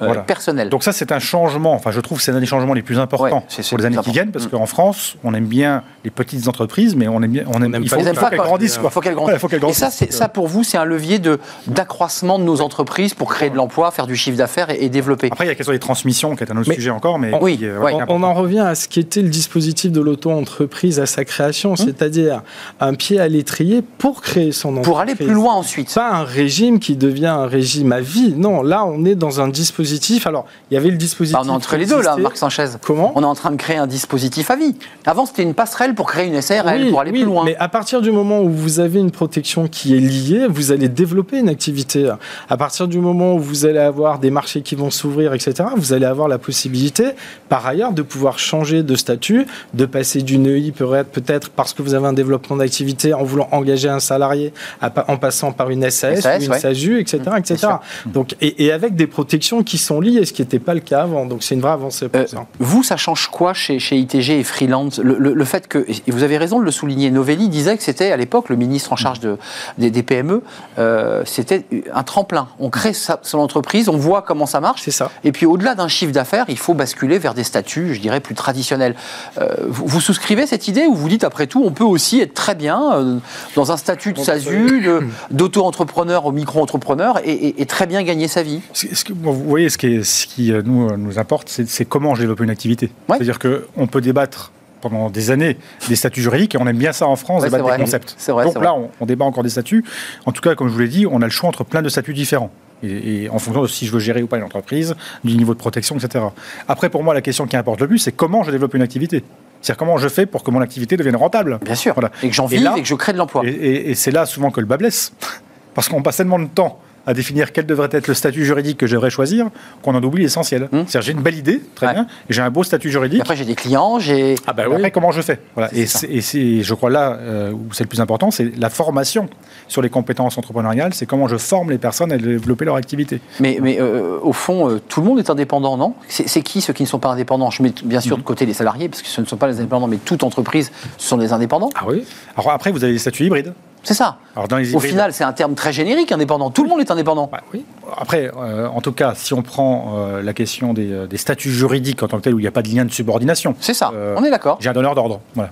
[0.03, 0.69] euh, personnel.
[0.69, 1.75] Donc ça, c'est un changement.
[1.75, 4.11] Enfin, je trouve que c'est un des changements les plus importants pour les années qui
[4.11, 7.63] viennent, parce qu'en France, on aime bien les petites entreprises, mais on aime bien, on
[7.63, 8.81] aime, il faut, qu'elles grandissent.
[8.83, 9.79] Il faut qu'elles grandissent.
[9.79, 13.51] Et ça, ça, pour vous, c'est un levier de d'accroissement de nos entreprises pour créer
[13.51, 15.29] de l'emploi, faire du chiffre d'affaires et, développer.
[15.31, 17.33] Après, il y a la question des transmissions, qui est un autre sujet encore, mais
[17.41, 17.61] oui,
[18.09, 21.77] on, en revient à ce qui était le dispositif de l'auto-entreprise à sa création, hum.
[21.77, 22.43] c'est-à-dire
[22.81, 24.89] un pied à l'étrier pour créer son entreprise.
[24.89, 25.95] Pour aller plus loin ensuite.
[25.95, 28.35] Pas un régime qui devient un régime à vie.
[28.37, 29.84] Non, là, on est dans un dispositif
[30.27, 31.35] alors, il y avait le dispositif.
[31.35, 32.67] Bah, on est entre les deux, là, Marc Sanchez.
[32.83, 34.77] Comment On est en train de créer un dispositif à vie.
[35.07, 37.45] Avant, c'était une passerelle pour créer une SRL, pour aller plus loin.
[37.45, 40.89] Mais à partir du moment où vous avez une protection qui est liée, vous allez
[40.89, 42.13] développer une activité.
[42.49, 45.93] À partir du moment où vous allez avoir des marchés qui vont s'ouvrir, etc., vous
[45.93, 47.11] allez avoir la possibilité,
[47.49, 51.95] par ailleurs, de pouvoir changer de statut, de passer d'une EI peut-être parce que vous
[51.95, 56.45] avez un développement d'activité en voulant engager un salarié, en passant par une SAS, ou
[56.45, 57.21] une SASU, etc.
[57.39, 57.69] etc.
[58.07, 61.03] Donc, et, et avec des protections qui sont liées, ce qui n'était pas le cas
[61.03, 61.27] avant.
[61.27, 62.47] Donc c'est une vraie avancée pour euh, ça.
[62.59, 66.39] Vous, ça change quoi chez, chez ITG et Freelance le, fait que, et vous avez
[66.39, 69.39] raison de le souligner, Novelli disait que c'était à l'époque le ministre en charge de,
[69.79, 70.43] des, PME,
[70.79, 72.49] euh, c'était un tremplin.
[72.59, 74.83] On crée son entreprise, on voit comment ça marche.
[74.83, 75.11] C'est ça.
[75.23, 78.35] Et puis au-delà d'un chiffre d'affaires, il faut basculer vers des statuts, je dirais, plus
[78.35, 78.95] traditionnels.
[79.39, 82.55] Euh, vous, souscrivez cette idée ou vous dites après tout, on peut aussi être très
[82.55, 83.19] bien
[83.55, 84.87] dans un statut de SASU,
[85.31, 89.79] d'auto-entrepreneur au micro-entrepreneur et, et, très bien gagner sa vie ce que, Vous voyez, ce
[89.79, 92.91] qui, ce qui euh, nous, euh, nous importe, c'est comment je développe une activité.
[93.09, 95.57] C'est-à-dire qu'on peut débattre pendant des années
[95.89, 98.17] des statuts juridiques et on aime bien ça en France, débattre des concepts.
[98.29, 99.85] Vrai, Donc là, on, débat encore des statuts.
[100.27, 101.89] En tout cas, comme je vous l'ai dit, on a le choix entre plein de
[101.89, 102.51] statuts différents.
[102.83, 104.95] Et, en fonction de si je veux gérer ou pas une entreprise,
[105.25, 106.27] du niveau de protection, etc.
[106.69, 109.25] Après, pour moi, la question qui importe le plus, c'est comment je développe une activité.
[109.63, 111.61] C'est-à-dire comment je fais pour que mon activité devienne rentable.
[111.65, 111.95] Bien sûr.
[112.23, 113.43] Et que j'en vive et, que je crée de l'emploi.
[113.47, 115.15] Et, et c'est là souvent que le bas blesse.
[115.75, 118.87] Parce qu'on passe tellement de temps à définir quel devrait être le statut juridique que
[118.87, 119.49] j'aimerais choisir,
[119.83, 120.69] qu'on en oublie l'essentiel.
[120.73, 120.85] Hum.
[120.87, 123.21] C'est-à-dire j'ai une belle idée, très bien, et j'ai un beau statut juridique.
[123.21, 124.37] après j'ai des clients, j'ai.
[124.47, 124.77] Ah bah oui.
[124.77, 125.41] Après comment je fais?
[125.55, 125.71] Voilà.
[125.75, 129.29] Et, c'est, je crois là euh, où c'est le plus important, c'est la formation
[129.69, 133.21] sur les compétences entrepreneuriales, c'est comment je forme les personnes à développer leur activité.
[133.41, 135.95] Mais, mais euh, au fond, euh, tout le monde est indépendant, non?
[136.09, 137.51] C'est, qui ceux qui ne sont pas indépendants?
[137.51, 138.25] Je mets bien sûr de hum.
[138.25, 141.09] côté les salariés, parce que ce ne sont pas les indépendants, mais toute entreprise, ce
[141.09, 141.71] sont des indépendants.
[141.75, 142.05] Ah oui.
[142.37, 143.53] Alors après, vous avez les statuts hybrides.
[143.85, 144.19] C'est ça.
[144.37, 146.51] Au final, c'est un terme très générique, indépendant.
[146.51, 147.29] Tout le monde est indépendant.
[147.31, 147.65] Bah oui.
[147.97, 152.03] Après, euh, en tout cas, si on prend euh, la question euh, des, statuts juridiques
[152.03, 153.55] en tant que tel, où il n'y a pas de lien de subordination.
[153.61, 154.59] C'est ça, on est d'accord.
[154.61, 155.21] J'ai un donneur d'ordre.
[155.35, 155.51] Voilà.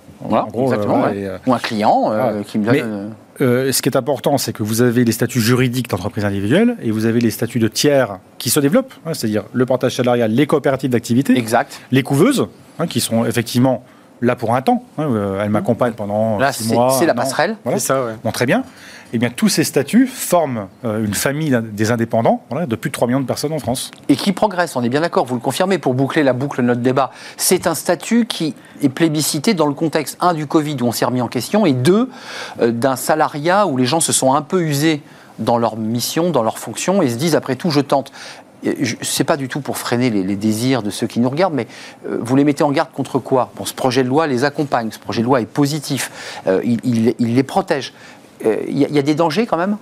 [0.54, 1.04] exactement.
[1.46, 2.12] Ou un client
[2.46, 3.14] qui me donne.
[3.40, 6.90] euh, ce qui est important, c'est que vous avez les statuts juridiques d'entreprise individuelle et
[6.90, 10.46] vous avez les statuts de tiers qui se développent, hein, c'est-à-dire le portage salarial, les
[10.46, 11.80] coopératives d'activité, exact.
[11.90, 12.46] les couveuses,
[12.78, 13.84] hein, qui sont effectivement
[14.22, 14.84] là pour un temps.
[14.96, 16.96] Hein, euh, elle m'accompagne pendant là, six mois.
[16.98, 17.56] C'est la passerelle.
[17.64, 17.78] Voilà.
[17.78, 18.12] Ça, ouais.
[18.24, 18.64] Bon, très bien
[19.12, 23.08] eh bien, tous ces statuts forment euh, une famille des indépendants de plus de 3
[23.08, 23.90] millions de personnes en France.
[24.08, 26.66] Et qui progresse, on est bien d'accord, vous le confirmez, pour boucler la boucle de
[26.66, 27.10] notre débat.
[27.36, 31.04] C'est un statut qui est plébiscité dans le contexte, un, du Covid où on s'est
[31.04, 32.08] remis en question, et deux,
[32.60, 35.02] euh, d'un salariat où les gens se sont un peu usés
[35.38, 38.12] dans leur mission, dans leur fonction, et se disent, après tout, je tente.
[39.02, 41.66] C'est pas du tout pour freiner les, désirs de ceux qui nous regardent, mais
[42.06, 43.50] euh, vous les mettez en garde contre quoi?
[43.56, 47.42] Bon, ce projet de loi les accompagne, ce projet de loi est positif, il, les
[47.42, 47.92] protège
[48.44, 49.76] il euh, y, a des dangers quand même?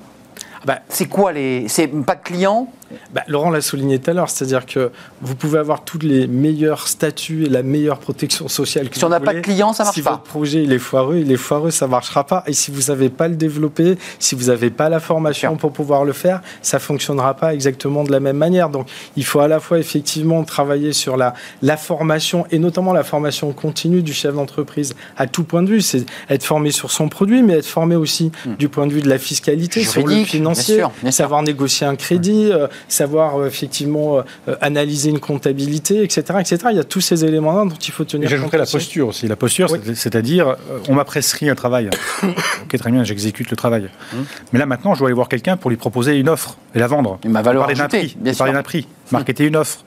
[0.65, 1.69] Bah, c'est quoi les.
[1.69, 2.71] C'est pas de clients
[3.13, 6.89] bah, Laurent l'a souligné tout à l'heure, c'est-à-dire que vous pouvez avoir tous les meilleurs
[6.89, 8.89] statuts et la meilleure protection sociale.
[8.89, 10.01] Que si on n'a pas de clients, ça marche pas.
[10.03, 12.43] Si votre projet il est foireux, il est foireux, ça marchera pas.
[12.47, 16.05] Et si vous n'avez pas le développé, si vous n'avez pas la formation pour pouvoir
[16.05, 18.71] le faire, ça fonctionnera pas exactement de la même manière.
[18.71, 23.05] Donc, il faut à la fois effectivement travailler sur la, la formation et notamment la
[23.05, 25.81] formation continue du chef d'entreprise à tout point de vue.
[25.81, 28.55] C'est être formé sur son produit, mais être formé aussi hmm.
[28.57, 32.51] du point de vue de la fiscalité, sur le financier, savoir négocier un crédit.
[32.53, 36.59] Euh, savoir euh, effectivement euh, analyser une comptabilité, etc., etc.
[36.71, 38.37] Il y a tous ces éléments-là dont il faut tenir compte.
[38.37, 39.29] J'ajouterais la posture aussi.
[39.29, 41.91] La posture, c'est-à-dire, euh, on m'a prescrit un travail.
[42.23, 43.91] ok, très bien, j'exécute le travail.
[44.13, 44.25] Hum.
[44.53, 46.87] Mais là, maintenant, je dois aller voir quelqu'un pour lui proposer une offre et la
[46.87, 47.19] vendre.
[47.25, 48.17] Ma valeur parler d'un prix.
[48.37, 49.85] Parler d'un prix marketer une offre.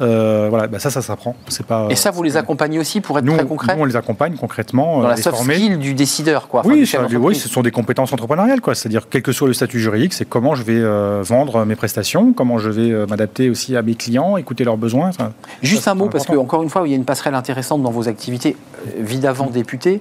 [0.00, 1.36] Euh, voilà, bah ça, ça s'apprend.
[1.48, 1.88] C'est pas.
[1.90, 3.74] Et ça, vous les accompagnez aussi pour être très concret.
[3.74, 5.02] Nous, on les accompagne concrètement.
[5.02, 6.62] Dans la soft skill du décideur, quoi.
[6.64, 6.88] oui,
[7.18, 8.74] oui, ce sont des compétences entrepreneuriales, quoi.
[8.74, 12.32] C'est-à-dire, quel que soit le statut juridique, c'est comment je vais euh, vendre mes prestations,
[12.36, 15.10] comment je vais euh, m'adapter aussi à mes clients, écouter leurs besoins.
[15.62, 17.90] Juste un mot, parce que encore une fois, il y a une passerelle intéressante dans
[17.90, 18.56] vos activités.
[18.98, 20.00] Vie d'avant député,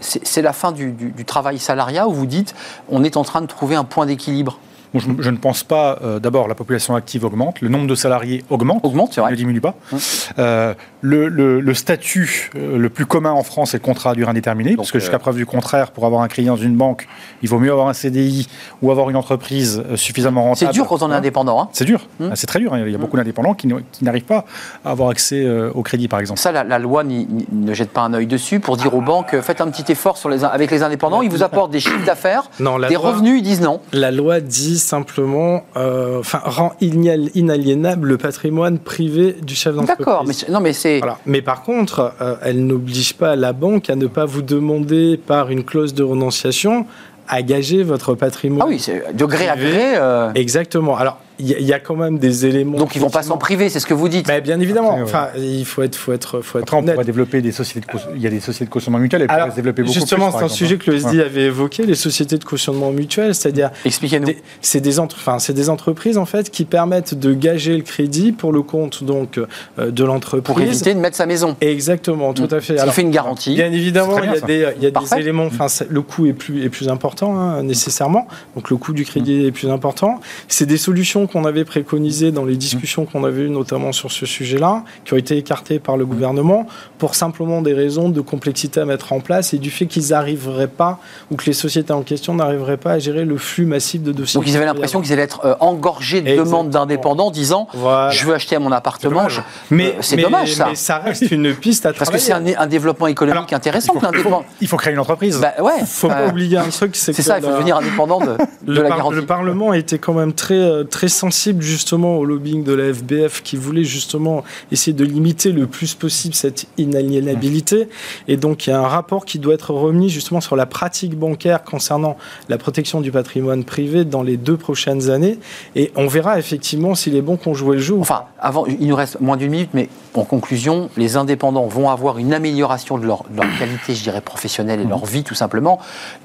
[0.00, 2.54] c'est la fin du, du travail salariat où vous dites,
[2.88, 4.60] on est en train de trouver un point d'équilibre
[4.94, 5.98] je, ne pense pas.
[6.02, 9.74] Euh, d'abord, la population active augmente, le nombre de salariés augmente, augmente ne diminue pas.
[9.92, 9.98] Hum.
[10.38, 14.76] Euh, le, statut euh, le plus commun en France est le contrat à durée indéterminée,
[14.76, 17.06] parce que jusqu'à preuve du contraire, pour avoir un crédit dans une banque,
[17.42, 18.48] il vaut mieux avoir un CDI
[18.82, 20.72] ou avoir une entreprise suffisamment rentable.
[20.72, 21.60] C'est dur quand on est hein indépendant.
[21.60, 22.32] Hein c'est dur, hum.
[22.34, 22.74] c'est très dur.
[22.74, 22.82] Hein.
[22.86, 23.20] Il y a beaucoup hum.
[23.22, 23.68] d'indépendants qui,
[24.02, 24.44] n'arrivent pas
[24.84, 26.40] à avoir accès au crédit, par exemple.
[26.40, 29.70] Ça, la, loi ne jette pas un œil dessus pour dire aux banques faites un
[29.70, 33.38] petit effort sur les, avec les indépendants, ils vous apportent des chiffres d'affaires, des revenus,
[33.38, 33.80] ils disent non.
[33.92, 40.06] La loi dit simplement, euh, enfin, rend inaliénable le patrimoine privé du chef d'entreprise.
[40.06, 41.00] D'accord, mais non, mais c'est.
[41.26, 45.50] Mais par contre, euh, elle n'oblige pas la banque à ne pas vous demander par
[45.50, 46.86] une clause de renonciation
[47.28, 48.62] à gager votre patrimoine.
[48.64, 49.96] Ah oui, c'est de gré à gré.
[49.96, 50.32] Euh.
[50.34, 50.96] Exactement.
[50.96, 52.78] Alors, il y, a quand même des éléments.
[52.78, 54.26] Donc ils vont pas s'en priver, c'est ce que vous dites.
[54.26, 54.98] Mais bien évidemment.
[55.02, 56.64] enfin, il faut être, faut être, faut être.
[56.64, 59.22] Après, on pourrait développer des sociétés de il y a des sociétés de cautionnement mutuel
[59.22, 61.94] et Alors, se développer beaucoup Justement, c'est un sujet que le SD avait évoqué, les
[61.94, 63.70] sociétés de cautionnement mutuel, c'est-à-dire.
[63.84, 64.28] Expliquez-nous.
[64.60, 68.52] C'est des, enfin, c'est des entreprises en fait qui permettent de gager le crédit pour
[68.52, 70.54] le compte donc euh, de l'entreprise.
[70.54, 71.56] Pour éviter de mettre sa maison.
[71.60, 72.78] Exactement, tout à fait.
[72.78, 73.54] Ça fait une garantie.
[73.54, 75.46] Bien évidemment, il y a des, il y a des éléments.
[75.46, 78.26] Enfin, le coût est plus est plus important hein, nécessairement.
[78.54, 80.20] Donc le coût du crédit est plus important.
[80.48, 84.26] C'est des solutions qu'on avait préconisées dans les discussions qu'on avait eues notamment sur ce
[84.26, 86.66] sujet-là, qui ont été écartées par le gouvernement,
[86.98, 90.68] pour simplement des raisons de complexité à mettre en place et du fait qu'ils n'arriveraient
[90.68, 90.98] pas,
[91.30, 94.40] ou que les sociétés en question n'arriveraient pas à gérer le flux massif de dossiers.
[94.40, 98.34] Donc ils avaient l'impression qu'ils allaient être euh, engorgés de demandes d'indépendants disant je veux
[98.34, 99.26] acheter à mon appartement.
[99.70, 100.66] Mais euh, c'est dommage ça.
[100.68, 103.94] Mais ça reste une piste à Parce que c'est un, développement économique intéressant.
[103.94, 105.38] Il faut, il faut, créer une entreprise.
[105.40, 105.84] Bah, ouais.
[105.86, 108.36] faut pas oublier un truc, c'est ça, il faut devenir indépendant de,
[108.72, 109.16] la garantie.
[109.16, 112.92] Le Parlement a été quand même très, euh, très sensible justement au lobbying de la
[112.92, 117.88] FBF qui voulait justement essayer de limiter le plus possible cette inaliénabilité.
[118.28, 121.16] Et donc il y a un rapport qui doit être remis justement sur la pratique
[121.18, 122.16] bancaire concernant
[122.48, 125.38] la protection du patrimoine privé dans les deux prochaines années.
[125.74, 127.96] Et on verra effectivement s'il est bon qu'on joue le jeu.
[127.98, 132.18] Enfin, avant, il nous reste moins d'une minute, mais en conclusion, les indépendants vont avoir
[132.18, 133.24] une amélioration de leur,
[133.58, 135.78] qualité, je dirais, professionnelle et leur vie tout simplement.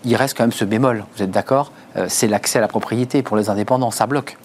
[0.05, 1.71] Il reste quand même ce bémol, vous êtes d'accord?
[1.95, 4.37] Euh, C'est l'accès à la propriété pour les indépendants, ça bloque.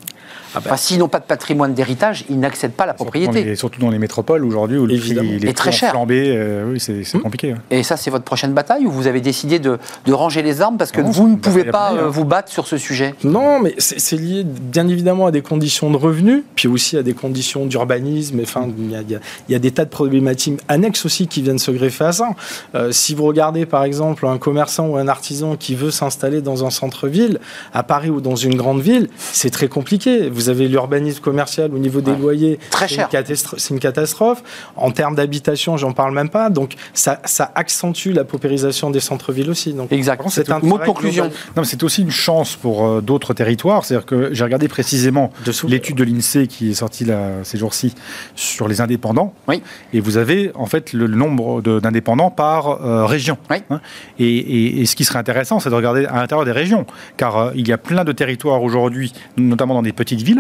[0.57, 0.77] Ah bah.
[0.77, 3.47] S'ils n'ont pas de patrimoine d'héritage, ils n'accèdent pas à la propriété.
[3.47, 5.91] Et surtout dans les métropoles aujourd'hui où le prix est très cher.
[5.91, 7.23] Flambé, euh, oui, c'est hum.
[7.23, 7.55] compliqué.
[7.71, 9.79] Et ça, c'est votre prochaine bataille ou vous avez décidé de,
[10.11, 13.15] ranger les armes parce que vous ne pouvez pas euh, vous battre sur ce sujet?
[13.23, 17.13] Non, mais c'est lié bien évidemment à des conditions de revenus, puis aussi à des
[17.13, 18.41] conditions d'urbanisme.
[18.41, 22.13] Enfin, il y, a des tas de problématiques annexes aussi qui viennent se greffer à
[22.13, 22.31] ça.
[22.75, 26.65] Euh, si vous regardez par exemple un commerçant ou un artisan qui veut s'installer dans
[26.65, 27.41] un centre-ville,
[27.75, 30.31] à Paris ou dans une grande ville, c'est très compliqué foncier.
[30.47, 32.61] Vous avez l'urbanisme commercial au niveau des loyers.
[32.71, 33.09] Très cher.
[33.35, 34.45] C'est une catastrophe.
[34.77, 36.51] En termes d'habitation, j'en parle même pas.
[36.51, 39.73] Donc ça, ça accentue la paupérisation des centres-villes aussi.
[39.73, 40.23] Donc, exact.
[40.29, 41.33] C'est un mot de conclusion.
[41.57, 43.85] Non, c'est aussi une chance pour euh, d'autres territoires.
[43.85, 45.33] C'est-à-dire que j'ai regardé précisément
[45.67, 47.93] l'étude de l'INSEE qui est sortie là, ces jours-ci
[48.37, 49.35] sur les indépendants.
[49.49, 49.63] Oui.
[49.93, 53.37] Et vous avez en fait le, nombre d'indépendants par euh, région.
[53.51, 53.57] Oui.
[53.71, 53.81] Hein.
[54.21, 56.87] et, et, ce qui serait intéressant, c'est de regarder à l'intérieur des régions,
[57.17, 60.36] car euh, il y a plein de territoires aujourd'hui, notamment dans des petites villes,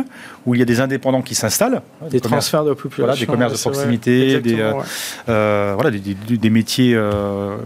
[0.46, 1.82] où il y a des indépendants qui s'installent.
[2.10, 3.20] Des, transferts de population.
[3.20, 4.72] des commerces de proximité, des,
[5.26, 6.98] voilà, des, métiers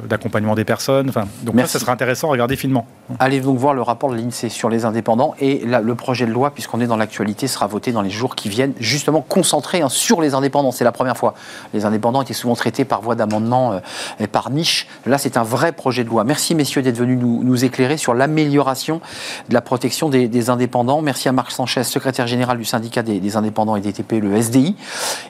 [0.09, 1.09] d'accompagnement des personnes.
[1.09, 1.73] Enfin, donc Merci.
[1.73, 2.87] ça, ça serait intéressant à regarder finement.
[3.19, 6.51] Allez donc voir le rapport de l'INSEE sur les indépendants et le projet de loi,
[6.51, 10.21] puisqu'on est dans l'actualité, sera voté dans les jours qui viennent, justement concentré hein, sur
[10.21, 10.73] les indépendants.
[10.73, 11.35] C'est la première fois.
[11.75, 13.81] Les indépendants étaient souvent traités par voie d'amendement euh,
[14.19, 14.87] et par niche.
[15.07, 16.25] Là, c'est un vrai projet de loi.
[16.25, 19.01] Merci, messieurs, d'être venus nous, éclairer sur l'amélioration
[19.49, 21.03] de la protection des, indépendants.
[21.03, 24.37] Merci à Marc Sanchez, secrétaire général du syndicat des, des indépendants et des TPE, le
[24.37, 24.77] SDI.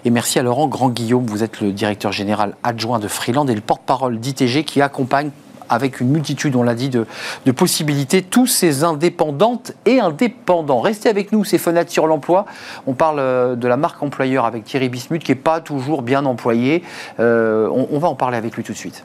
[0.05, 3.61] Et merci à Laurent Grand-Guillaume, vous êtes le directeur général adjoint de Freeland et le
[3.61, 5.31] porte-parole d'ITG qui accompagne
[5.71, 7.07] avec une multitude, on l'a dit, de,
[7.53, 10.81] possibilités, tous ces indépendantes et indépendants.
[10.81, 12.45] Restez avec nous, ces fenêtres sur l'emploi.
[12.87, 16.27] On parle euh, de la marque employeur avec Thierry Bismuth, qui n'est pas toujours bien
[16.27, 16.83] employé.
[17.21, 19.05] Euh, on va en parler avec lui tout de suite.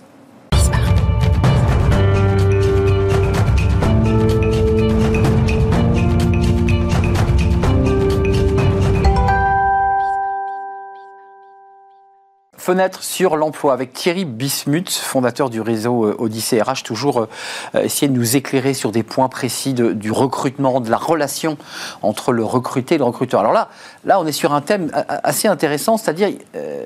[12.65, 17.29] Fenêtre sur l'emploi avec Thierry Bismuth, fondateur du réseau euh, Odyssée RH, toujours euh,
[17.75, 21.59] euh, essayer de nous éclairer sur des points précis du recrutement, de la relation
[22.01, 23.41] entre le recruté et le recruteur.
[23.41, 23.69] Alors là,
[24.03, 26.29] là on est sur un thème assez intéressant, c'est-à-dire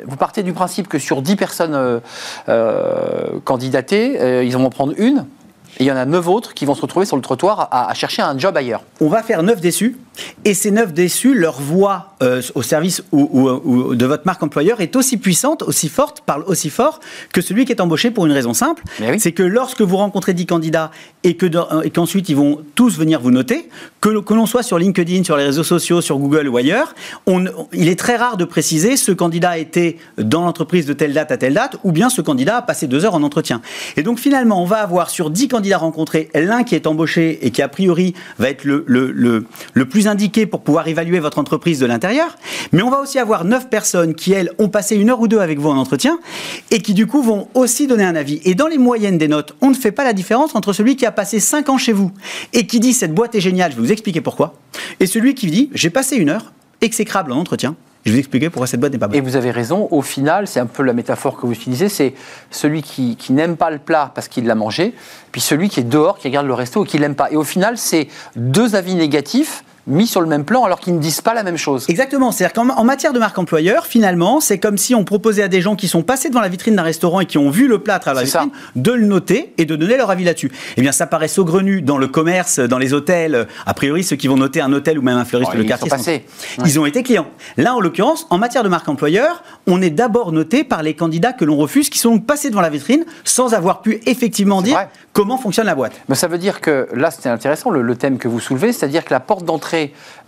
[0.06, 2.02] vous partez du principe que sur 10 personnes
[3.46, 5.26] candidatées, ils vont prendre une,
[5.80, 7.90] et il y en a 9 autres qui vont se retrouver sur le trottoir à,
[7.90, 8.84] à chercher un job ailleurs.
[9.00, 9.98] On va faire 9 déçus
[10.46, 14.96] et ces neuf déçus, leur voix euh, au service ou, de votre marque employeur est
[14.96, 17.00] aussi puissante, aussi forte, parle aussi fort
[17.34, 18.84] que celui qui est embauché pour une raison simple.
[19.18, 20.92] C'est que lorsque vous rencontrez 10 candidats
[21.24, 23.70] et euh, et qu'ensuite ils vont tous venir vous noter,
[24.02, 26.94] que, que l'on soit sur LinkedIn, sur les réseaux sociaux, sur Google ou ailleurs,
[27.26, 31.14] on, il est très rare de préciser ce candidat a été dans l'entreprise de telle
[31.14, 33.62] date à telle date ou bien ce candidat a passé deux heures en entretien.
[33.98, 37.52] Et donc finalement, on va avoir sur 10 candidats rencontrés, l'un qui est embauché et
[37.52, 41.40] qui a priori va être le, le, le, le plus indiqué pour pouvoir évaluer votre
[41.40, 42.36] entreprise de l'intérieur,
[42.72, 45.40] mais on va aussi avoir neuf personnes qui, elles, ont passé une heure ou deux
[45.40, 46.20] avec vous en entretien
[46.72, 48.42] et qui, du coup, vont aussi donner un avis.
[48.46, 51.06] Et dans les moyennes des notes, on ne fait pas la différence entre celui qui
[51.06, 52.12] a passé cinq ans chez vous
[52.54, 54.56] et qui dit cette boîte est géniale, je vais vous expliquer pourquoi,
[55.00, 56.52] et celui qui dit j'ai passé une heure
[56.82, 57.76] exécrable en entretien,
[58.06, 59.18] je vais vous expliquer pourquoi cette boîte n'est pas bonne.
[59.18, 62.14] Et vous avez raison, au final, c'est un peu la métaphore que vous utilisez, c'est
[62.50, 64.94] celui qui, qui n'aime pas le plat parce qu'il l'a mangé,
[65.32, 67.30] puis celui qui est dehors, qui regarde le resto et qui l'aime pas.
[67.32, 71.00] Et au final, c'est deux avis négatifs mis sur le même plan alors qu'ils ne
[71.00, 71.86] disent pas la même chose.
[71.90, 72.32] Exactement.
[72.32, 75.76] C'est-à-dire qu'en matière de marque employeur, finalement, c'est comme si on proposait à des gens
[75.76, 78.00] qui sont passés devant la vitrine d'un restaurant et qui ont vu le plat à
[78.00, 80.52] travers la vitrine de le noter et de donner leur avis là-dessus.
[80.78, 83.48] Eh bien, ça paraît saugrenu dans le commerce, dans les hôtels.
[83.66, 86.66] A priori, ceux qui vont noter un hôtel ou même un fleuriste de quartier, sont
[86.66, 87.28] ils ont été clients.
[87.58, 91.34] Là, en l'occurrence, en matière de marque employeur, on est d'abord noté par les candidats
[91.34, 94.88] que l'on refuse, qui sont donc passés devant la vitrine sans avoir pu effectivement dire
[95.14, 95.94] comment fonctionne la boîte.
[96.10, 99.06] Mais ça veut dire que là, c'était intéressant le, le thème que vous soulevez, c'est-à-dire
[99.06, 99.69] que la porte d'entrée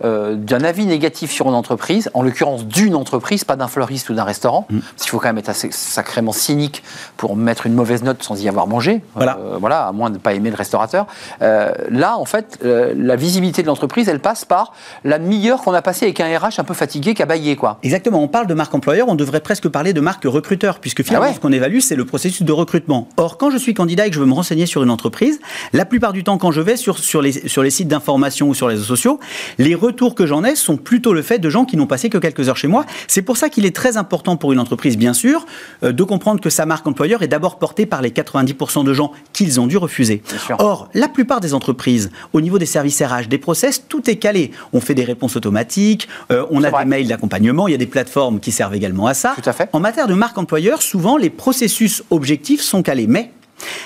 [0.04, 4.14] euh, d'un avis négatif sur une entreprise, en l'occurrence d'une entreprise, pas d'un fleuriste ou
[4.14, 4.80] d'un restaurant, mm.
[4.80, 6.82] parce qu'il faut quand même être assez, sacrément cynique
[7.16, 10.14] pour mettre une mauvaise note sans y avoir mangé, voilà, euh, voilà à moins de
[10.14, 11.06] ne pas aimer le restaurateur.
[11.40, 14.72] Euh, là, en fait, la visibilité de l'entreprise, elle passe par
[15.04, 17.56] la meilleure qu'on a passée avec un RH un peu fatigué qui a baillé.
[17.56, 17.78] Quoi.
[17.82, 21.28] Exactement, on parle de marque employeur, on devrait presque parler de marque recruteur, puisque finalement,
[21.30, 23.08] ah ce qu'on évalue, c'est le processus de recrutement.
[23.16, 25.40] Or, quand je suis candidat et que je veux me renseigner sur une entreprise,
[25.72, 28.54] la plupart du temps, quand je vais sur, sur, les, sur les sites d'information ou
[28.54, 29.20] sur les réseaux sociaux,
[29.58, 32.18] les retours que j'en ai sont plutôt le fait de gens qui n'ont passé que
[32.18, 32.84] quelques heures chez moi.
[33.08, 35.46] C'est pour ça qu'il est très important pour une entreprise, bien sûr,
[35.82, 39.12] euh, de comprendre que sa marque employeur est d'abord portée par les 90% de gens
[39.32, 40.22] qu'ils ont dû refuser.
[40.58, 44.50] Or, la plupart des entreprises, au niveau des services RH, des process, tout est calé.
[44.72, 47.86] On fait des réponses automatiques, euh, on a des mails d'accompagnement, il y a des
[47.86, 49.34] plateformes qui servent également à ça.
[49.40, 49.68] Tout à fait.
[49.72, 53.06] En matière de marque employeur, souvent les processus objectifs sont calés.
[53.06, 53.30] Mais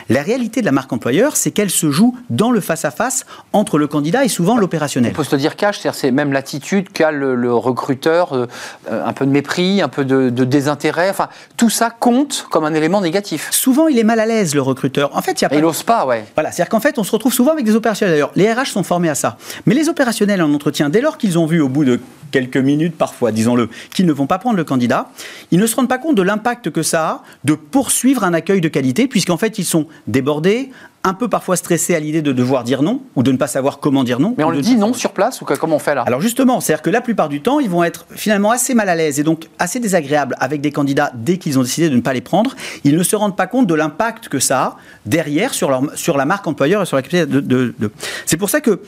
[0.08, 3.86] la réalité de la marque employeur, c'est qu'elle se joue dans le face-à-face entre le
[3.86, 5.12] candidat et souvent l'opérationnel.
[5.12, 8.46] On peut se dire cash, c'est même l'attitude qu'a le, recruteur, euh,
[8.88, 13.00] un peu de mépris, un peu de, désintérêt, enfin, tout ça compte comme un élément
[13.00, 13.48] négatif.
[13.50, 15.16] Souvent, il est mal à l'aise, le recruteur.
[15.16, 15.56] En fait, il y a pas...
[15.56, 16.24] Il n'ose pas, ouais.
[16.34, 18.14] Voilà, c'est-à-dire qu'en fait, on se retrouve souvent avec des opérationnels.
[18.14, 19.36] D'ailleurs, les RH sont formés à ça.
[19.66, 22.00] Mais les opérationnels en entretien, dès lors qu'ils ont vu au bout de
[22.30, 25.08] quelques minutes parfois, disons-le, qu'ils ne vont pas prendre le candidat,
[25.50, 28.60] ils ne se rendent pas compte de l'impact que ça a de poursuivre un accueil
[28.60, 30.70] de qualité, puisqu'en fait, ils sont débordés,
[31.06, 33.78] un peu parfois stressés à l'idée de devoir dire non ou de ne pas savoir
[33.78, 34.34] comment dire non.
[34.36, 36.02] Mais on le dit non sur place ou comment on fait là?
[36.02, 38.96] Alors justement, c'est-à-dire que la plupart du temps, ils vont être finalement assez mal à
[38.96, 42.12] l'aise et donc assez désagréables avec des candidats dès qu'ils ont décidé de ne pas
[42.12, 42.56] les prendre.
[42.82, 44.76] Ils ne se rendent pas compte de l'impact que ça a
[45.06, 47.40] derrière sur, leur, sur la marque employeur et sur la capacité de.
[47.40, 47.92] de...
[48.24, 48.80] C'est pour ça que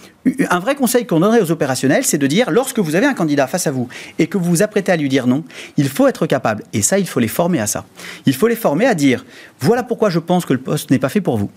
[0.50, 3.46] un vrai conseil qu'on donnerait aux opérationnels, c'est de dire lorsque vous avez un candidat
[3.46, 3.88] face à vous
[4.18, 5.44] et que vous vous apprêtez à lui dire non,
[5.76, 6.64] il faut être capable.
[6.72, 7.84] Et ça, il faut les former à ça.
[8.26, 9.24] Il faut les former à dire
[9.60, 11.50] voilà pourquoi je pense que le poste n'est pas fait pour vous.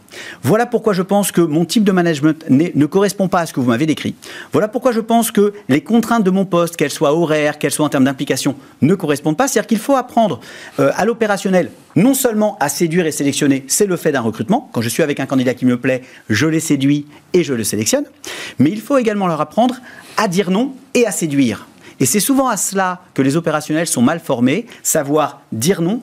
[0.52, 3.62] Voilà pourquoi je pense que mon type de management ne correspond pas à ce que
[3.62, 4.16] vous m'avez décrit.
[4.52, 7.86] Voilà pourquoi je pense que les contraintes de mon poste, qu'elles soient horaires, qu'elles soient
[7.86, 9.48] en termes d'implication, ne correspondent pas.
[9.48, 10.42] C'est-à-dire qu'il faut apprendre
[10.82, 14.70] euh, à l'opérationnel non seulement à séduire et sélectionner, c'est le fait d'un recrutement.
[14.74, 17.64] Quand je suis avec un candidat qui me plaît, je les séduis et je le
[17.64, 18.04] sélectionne.
[18.60, 19.76] Mais il faut également leur apprendre
[20.18, 21.66] à dire non et à séduire.
[22.02, 26.02] Et c'est souvent à cela que les opérationnels sont mal formés, savoir dire non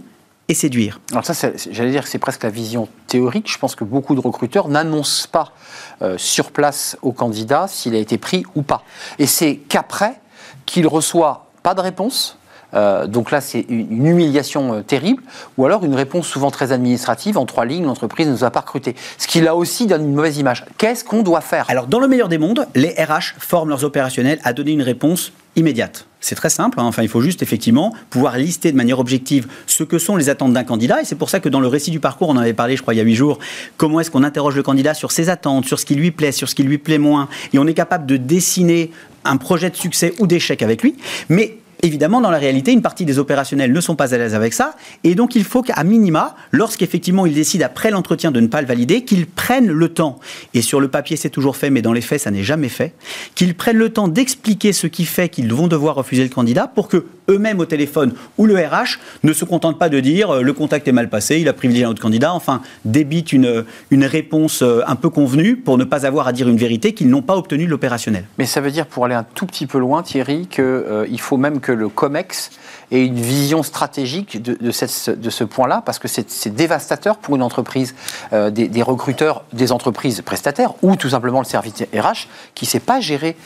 [0.48, 1.00] et séduire.
[1.12, 3.50] Alors ça, j'allais dire que c'est presque la vision théorique.
[3.52, 5.52] Je pense que beaucoup de recruteurs n'annoncent pas
[6.00, 8.82] euh, sur place au candidat s'il a été pris ou pas.
[9.18, 10.20] Et c'est qu'après
[10.64, 12.38] qu'il reçoit pas de réponse,
[12.74, 15.22] euh, donc là, c'est une humiliation euh, terrible,
[15.56, 18.60] ou alors une réponse souvent très administrative, en trois lignes, l'entreprise ne nous a pas
[18.60, 18.94] recruté.
[19.16, 20.64] Ce qui là aussi donne une mauvaise image.
[20.76, 21.64] Qu'est-ce qu'on doit faire?
[21.68, 25.32] Alors, dans le meilleur des mondes, les RH forment leurs opérationnels à donner une réponse
[25.56, 26.07] immédiate.
[26.20, 26.84] C'est très simple, hein.
[26.84, 30.52] enfin il faut juste effectivement pouvoir lister de manière objective ce que sont les attentes
[30.52, 32.54] d'un candidat, et c'est pour ça que dans le récit du parcours, on en avait
[32.54, 33.38] parlé je crois il y a huit jours,
[33.76, 36.48] comment est-ce qu'on interroge le candidat sur ses attentes, sur ce qui lui plaît, sur
[36.48, 38.90] ce qui lui plaît moins, et on est capable de dessiner
[39.24, 40.96] un projet de succès ou d'échec avec lui,
[41.28, 44.52] mais Évidemment, dans la réalité, une partie des opérationnels ne sont pas à l'aise avec
[44.52, 44.74] ça.
[45.04, 48.66] Et donc, il faut qu'à minima, lorsqu'effectivement ils décident après l'entretien de ne pas le
[48.66, 50.18] valider, qu'ils prennent le temps,
[50.54, 52.94] et sur le papier c'est toujours fait, mais dans les faits ça n'est jamais fait,
[53.34, 56.88] qu'ils prennent le temps d'expliquer ce qui fait qu'ils vont devoir refuser le candidat pour
[56.88, 60.52] que eux-mêmes au téléphone ou le RH ne se contentent pas de dire euh, le
[60.52, 64.80] contact est mal passé, il a privilégié un autre candidat, enfin débitent une, réponse euh,
[64.86, 67.66] un peu convenue pour ne pas avoir à dire une vérité qu'ils n'ont pas obtenue
[67.66, 68.24] de l'opérationnel.
[68.38, 71.36] Mais ça veut dire, pour aller un tout petit peu loin, Thierry, qu'il euh, faut
[71.36, 72.50] même que le COMEX
[72.90, 77.36] ait une vision stratégique de, de, cette, de ce point-là, parce que c'est dévastateur pour
[77.36, 77.94] une entreprise,
[78.32, 83.00] des, recruteurs des entreprises prestataires, ou tout simplement le service RH, qui ne sait pas
[83.00, 83.36] gérer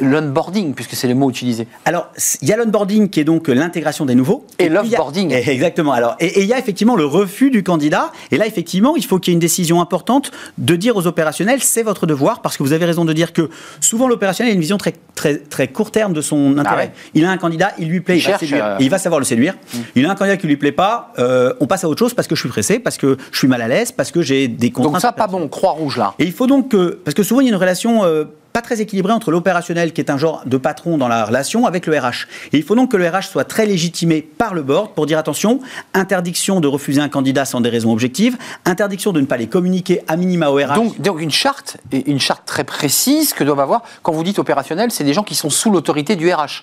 [0.00, 1.66] l'onboarding, puisque c'est le mot utilisé.
[1.84, 2.08] Alors,
[2.42, 4.46] il y a l'onboarding qui est donc l'intégration des nouveaux.
[4.58, 5.32] Et, l'offboarding.
[5.32, 5.92] Exactement.
[5.92, 8.12] Alors, et il y a effectivement le refus du candidat.
[8.30, 11.62] Et là, effectivement, il faut qu'il y ait une décision importante de dire aux opérationnels,
[11.62, 13.50] c'est votre devoir, parce que vous avez raison de dire que
[13.80, 16.92] souvent l'opérationnel a une vision très, très, très court terme de son ah intérêt.
[17.14, 19.24] Il a un candidat, il lui plaît, il, va, séduire, euh, il va savoir le
[19.24, 19.54] séduire.
[19.54, 19.78] Mm.
[19.96, 22.28] Il a un candidat qui lui plaît pas, euh, on passe à autre chose parce
[22.28, 24.70] que je suis pressé, parce que je suis mal à l'aise, parce que j'ai des
[24.70, 24.94] contraintes.
[24.94, 26.14] Donc ça, pas bon, croix rouge là.
[26.18, 28.62] Et il faut donc que, parce que souvent il y a une relation euh, pas
[28.62, 31.98] très équilibré entre l'opérationnel, qui est un genre de patron dans la relation, avec le
[31.98, 32.28] RH.
[32.52, 35.18] Et il faut donc que le RH soit très légitimé par le board pour dire
[35.18, 35.58] attention,
[35.92, 40.02] interdiction de refuser un candidat sans des raisons objectives, interdiction de ne pas les communiquer
[40.06, 40.74] à minima au RH.
[40.76, 44.92] Donc, donc une charte, une charte très précise que doivent avoir, quand vous dites opérationnel,
[44.92, 46.62] c'est des gens qui sont sous l'autorité du RH.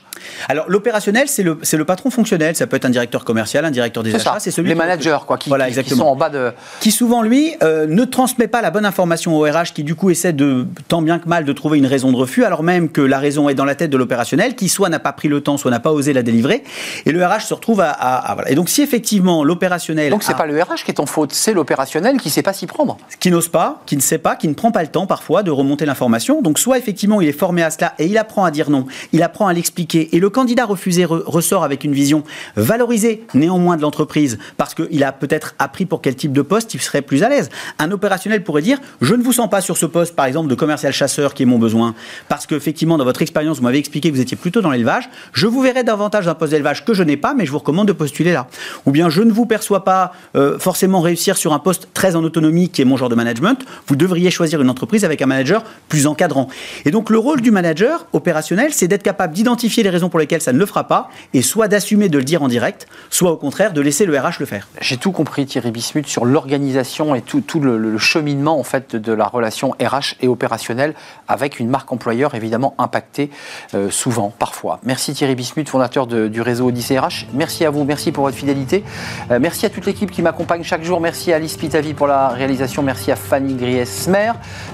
[0.50, 4.04] Alors l'opérationnel, c'est le, le patron fonctionnel, ça peut être un directeur commercial, un directeur
[4.04, 6.52] des achats, c'est celui Les managers, quoi, qui, voilà, qui, sont en bas de...
[6.80, 10.10] Qui souvent, lui, euh, ne transmet pas la bonne information au RH, qui du coup
[10.10, 13.02] essaie de, tant bien que mal, de trouver une raison de refus, alors même que
[13.02, 15.58] la raison est dans la tête de l'opérationnel, qui soit n'a pas pris le temps,
[15.58, 16.64] soit n'a pas osé la délivrer.
[17.06, 18.32] Et le RH se retrouve à.
[18.34, 18.50] voilà.
[18.52, 20.10] Et donc, si effectivement l'opérationnel.
[20.10, 22.54] Donc, c'est pas le RH qui est en faute, c'est l'opérationnel qui ne sait pas
[22.54, 22.98] s'y prendre.
[23.20, 25.52] Qui n'ose pas, qui ne sait pas, qui ne prend pas le temps parfois de
[25.52, 26.42] remonter l'information.
[26.42, 29.24] Donc, soit effectivement, il est formé à cela et il apprend à dire non, il
[29.24, 30.11] apprend à l'expliquer.
[30.12, 32.24] Et le candidat refusé ressort avec une vision
[32.56, 36.82] valorisée néanmoins de l'entreprise parce qu'il a peut-être appris pour quel type de poste il
[36.82, 37.50] serait plus à l'aise.
[37.80, 40.56] Un opérationnel pourrait dire Je ne vous sens pas sur ce poste, par exemple, de
[40.56, 41.96] commercial chasseur qui est mon besoin
[42.28, 45.10] parce qu'effectivement, dans votre expérience, vous m'avez expliqué que vous étiez plutôt dans l'élevage.
[45.34, 47.88] Je vous verrai davantage d'un poste d'élevage que je n'ai pas, mais je vous recommande
[47.88, 48.48] de postuler là.
[48.86, 52.24] Ou bien, je ne vous perçois pas euh, forcément réussir sur un poste très en
[52.24, 53.66] autonomie, qui est mon genre de management.
[53.88, 56.48] Vous devriez choisir une entreprise avec un manager plus encadrant.
[56.86, 60.54] Et donc, le rôle du manager opérationnel, c'est d'être capable d'identifier les pour lesquelles ça
[60.54, 63.74] ne le fera pas, et soit d'assumer de le dire en direct, soit au contraire
[63.74, 64.68] de laisser le RH le faire.
[64.80, 69.26] J'ai tout compris, Thierry Bismuth, sur l'organisation et tout, le, cheminement en fait de la
[69.26, 70.94] relation RH et opérationnelle
[71.28, 73.30] avec une marque employeur évidemment impacté
[73.74, 74.80] euh, souvent, parfois.
[74.84, 77.28] Merci Thierry Bismuth, fondateur du réseau Odyssey RH.
[77.34, 78.84] Merci à vous, merci pour votre fidélité.
[79.30, 81.00] Euh, merci à toute l'équipe qui m'accompagne chaque jour.
[81.00, 82.82] Merci à Alice Pitavi pour la réalisation.
[82.84, 84.32] Merci à Fanny Griesmer.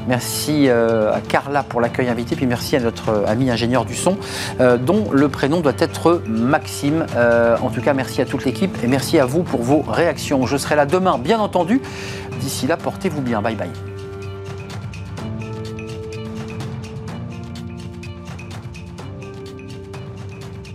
[0.08, 2.36] Merci euh, à Carla pour l'accueil invité.
[2.36, 4.18] Puis merci à notre ami ingénieur du son,
[4.60, 7.05] dont le prénom doit être Maxime.
[7.15, 10.45] en tout cas, merci à toute l'équipe et merci à vous pour vos réactions.
[10.45, 11.82] Je serai là demain, bien entendu.
[12.39, 13.41] D'ici là, portez-vous bien.
[13.41, 13.97] Bye bye.